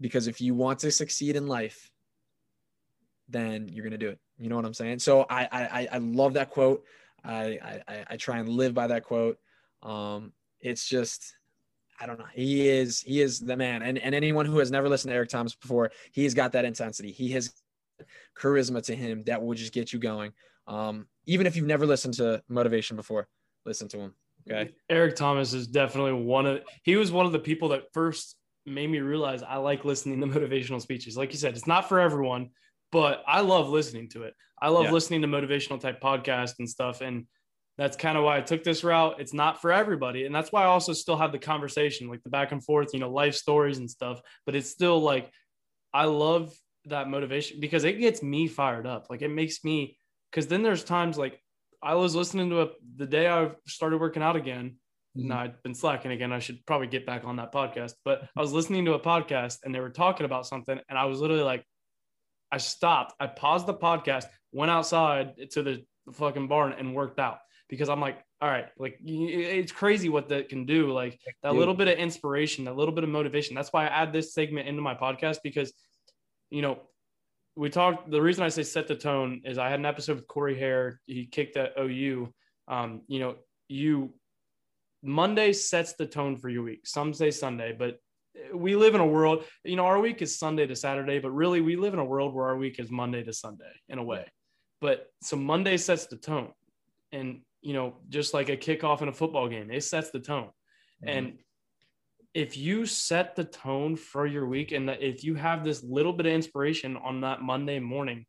[0.00, 1.90] Because if you want to succeed in life,
[3.28, 4.18] then you're going to do it.
[4.38, 5.00] You know what I'm saying?
[5.00, 6.84] So, I, I, I- I love that quote.
[7.24, 9.38] I, I, I- try and live by that quote.
[9.82, 11.36] Um, it's just,
[12.00, 12.26] I don't know.
[12.32, 13.82] He is, he is the man.
[13.82, 16.64] And, and anyone who has never listened to Eric Thomas before, he has got that
[16.64, 17.10] intensity.
[17.12, 17.52] He has
[18.38, 20.32] charisma to him that will just get you going.
[20.66, 23.28] Um, even if you've never listened to motivation before,
[23.64, 24.14] listen to him.
[24.50, 24.72] Okay.
[24.88, 28.88] Eric Thomas is definitely one of he was one of the people that first made
[28.88, 31.16] me realize I like listening to motivational speeches.
[31.16, 32.50] Like you said, it's not for everyone,
[32.92, 34.34] but I love listening to it.
[34.60, 34.92] I love Yeah.
[34.92, 37.00] listening to motivational type podcasts and stuff.
[37.00, 37.26] And
[37.76, 39.20] that's kind of why I took this route.
[39.20, 40.24] It's not for everybody.
[40.24, 42.98] And that's why I also still have the conversation, like the back and forth, you
[43.00, 44.20] know, life stories and stuff.
[44.46, 45.30] But it's still like
[45.94, 46.52] I love
[46.90, 49.06] that motivation because it gets me fired up.
[49.10, 49.98] Like it makes me
[50.30, 51.40] because then there's times like
[51.82, 54.76] I was listening to a the day I started working out again.
[55.16, 55.28] Mm-hmm.
[55.28, 56.32] No, I'd been slacking again.
[56.32, 57.94] I should probably get back on that podcast.
[58.04, 61.04] But I was listening to a podcast and they were talking about something, and I
[61.06, 61.64] was literally like,
[62.50, 63.14] I stopped.
[63.20, 68.00] I paused the podcast, went outside to the fucking barn, and worked out because I'm
[68.00, 70.92] like, all right, like it's crazy what that can do.
[70.92, 71.58] Like that Dude.
[71.58, 73.54] little bit of inspiration, that little bit of motivation.
[73.54, 75.72] That's why I add this segment into my podcast because,
[76.50, 76.80] you know,
[77.56, 78.10] we talked.
[78.10, 81.00] The reason I say set the tone is I had an episode with Corey Hare.
[81.06, 82.32] He kicked at OU.
[82.68, 83.36] Um, you know,
[83.68, 84.14] you
[85.02, 86.86] Monday sets the tone for your week.
[86.86, 87.98] Some say Sunday, but
[88.54, 91.60] we live in a world, you know, our week is Sunday to Saturday, but really
[91.60, 94.26] we live in a world where our week is Monday to Sunday in a way.
[94.80, 96.52] But so Monday sets the tone.
[97.10, 100.50] And, you know, just like a kickoff in a football game, it sets the tone.
[101.02, 101.38] And
[102.34, 106.12] if you set the tone for your week and that if you have this little
[106.12, 108.26] bit of inspiration on that Monday morning,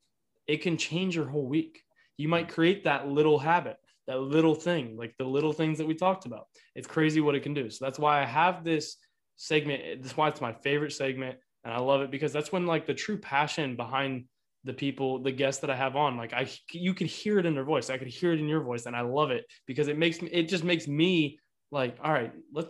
[0.47, 1.82] it can change your whole week.
[2.18, 3.78] You might create that little habit,
[4.08, 6.47] that little thing, like the little things that we talked about.
[6.76, 7.70] It's crazy what it can do.
[7.70, 8.97] So that's why I have this
[9.36, 10.02] segment.
[10.02, 11.38] That's why it's my favorite segment.
[11.64, 14.26] And I love it because that's when like the true passion behind
[14.64, 17.54] the people, the guests that I have on, like I, you could hear it in
[17.54, 17.89] their voice.
[17.89, 18.86] I could hear it in your voice.
[18.86, 21.39] And I love it because it makes me, it just makes me
[21.72, 22.68] like, all right, let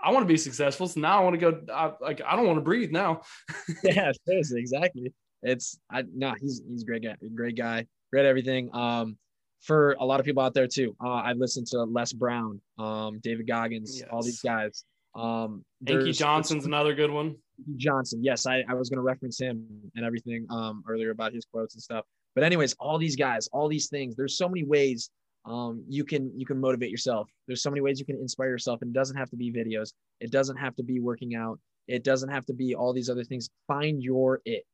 [0.00, 0.88] I want to be successful.
[0.88, 1.60] So now I want to go.
[1.72, 3.22] I, like I don't want to breathe now.
[3.84, 5.12] yeah, seriously, exactly.
[5.42, 8.74] It's I no, he's he's a great guy, great guy, great everything.
[8.74, 9.16] Um,
[9.62, 13.18] for a lot of people out there too, uh, I listened to Les Brown, um,
[13.22, 14.84] David Goggins, all these guys.
[15.14, 17.36] Um, Inky Johnson's another good one.
[17.76, 18.22] Johnson.
[18.22, 21.74] Yes, I, I was going to reference him and everything um, earlier about his quotes
[21.74, 22.04] and stuff.
[22.34, 24.14] But anyways, all these guys, all these things.
[24.14, 25.10] There's so many ways
[25.46, 27.30] um, you can you can motivate yourself.
[27.46, 29.92] There's so many ways you can inspire yourself, and it doesn't have to be videos.
[30.20, 31.60] It doesn't have to be working out.
[31.86, 33.48] It doesn't have to be all these other things.
[33.68, 34.64] Find your it.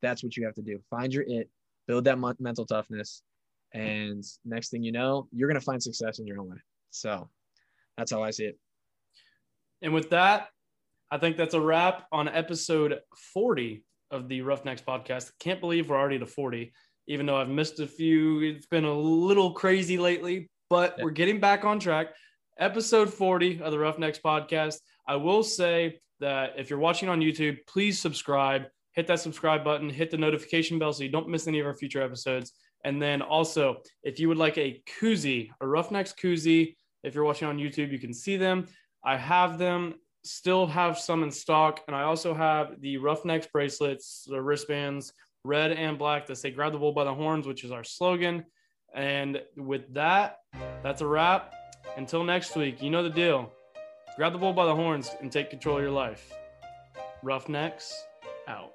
[0.00, 0.80] That's what you have to do.
[0.88, 1.50] Find your it.
[1.86, 3.22] Build that mon- mental toughness,
[3.72, 6.56] and next thing you know, you're going to find success in your own way.
[6.90, 7.28] So
[7.98, 8.58] that's how I see it.
[9.82, 10.48] And with that,
[11.10, 13.00] I think that's a wrap on episode
[13.34, 15.30] 40 of the Roughnecks podcast.
[15.38, 16.72] Can't believe we're already to 40,
[17.06, 18.40] even though I've missed a few.
[18.42, 21.04] It's been a little crazy lately, but Yeah.
[21.04, 22.14] we're getting back on track.
[22.58, 24.78] Episode 40 of the Roughnecks podcast.
[25.06, 29.90] I will say that if you're watching on YouTube, please subscribe, hit that subscribe button,
[29.90, 32.52] hit the notification bell so you don't miss any of our future episodes.
[32.84, 37.48] And then also, if you would like a koozie, a Roughnecks koozie, if you're watching
[37.48, 38.66] on YouTube, you can see them.
[39.04, 41.82] I have them, still have some in stock.
[41.86, 45.12] And I also have the Roughnecks bracelets, the wristbands,
[45.44, 48.44] red and black that say grab the bull by the horns, which is our slogan.
[48.94, 50.38] And with that,
[50.82, 51.52] that's a wrap.
[51.96, 53.52] Until next week, you know the deal.
[54.16, 56.32] Grab the bull by the horns and take control of your life.
[57.22, 58.04] Roughnecks
[58.48, 58.72] out.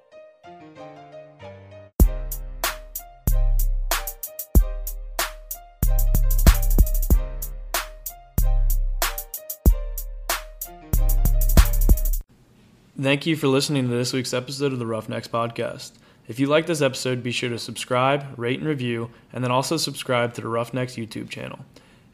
[13.00, 15.92] Thank you for listening to this week's episode of the Roughnecks Podcast.
[16.30, 19.76] If you like this episode, be sure to subscribe, rate, and review, and then also
[19.76, 21.58] subscribe to the Roughnecks YouTube channel.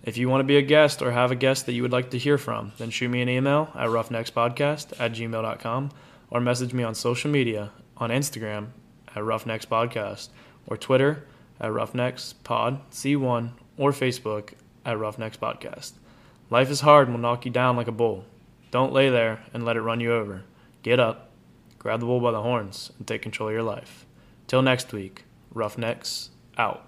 [0.04, 2.08] If you want to be a guest or have a guest that you would like
[2.12, 5.90] to hear from, then shoot me an email at roughneckspodcast at gmail.com
[6.30, 8.68] or message me on social media on Instagram
[9.08, 10.30] at roughneckspodcast
[10.66, 11.26] or Twitter
[11.60, 14.54] at roughneckspod C1 or Facebook
[14.86, 15.92] at roughneckspodcast.
[16.48, 18.24] Life is hard and will knock you down like a bull.
[18.70, 20.42] Don't lay there and let it run you over.
[20.82, 21.32] Get up,
[21.78, 24.05] grab the bull by the horns, and take control of your life.
[24.46, 26.84] Till next week, Roughnecks out.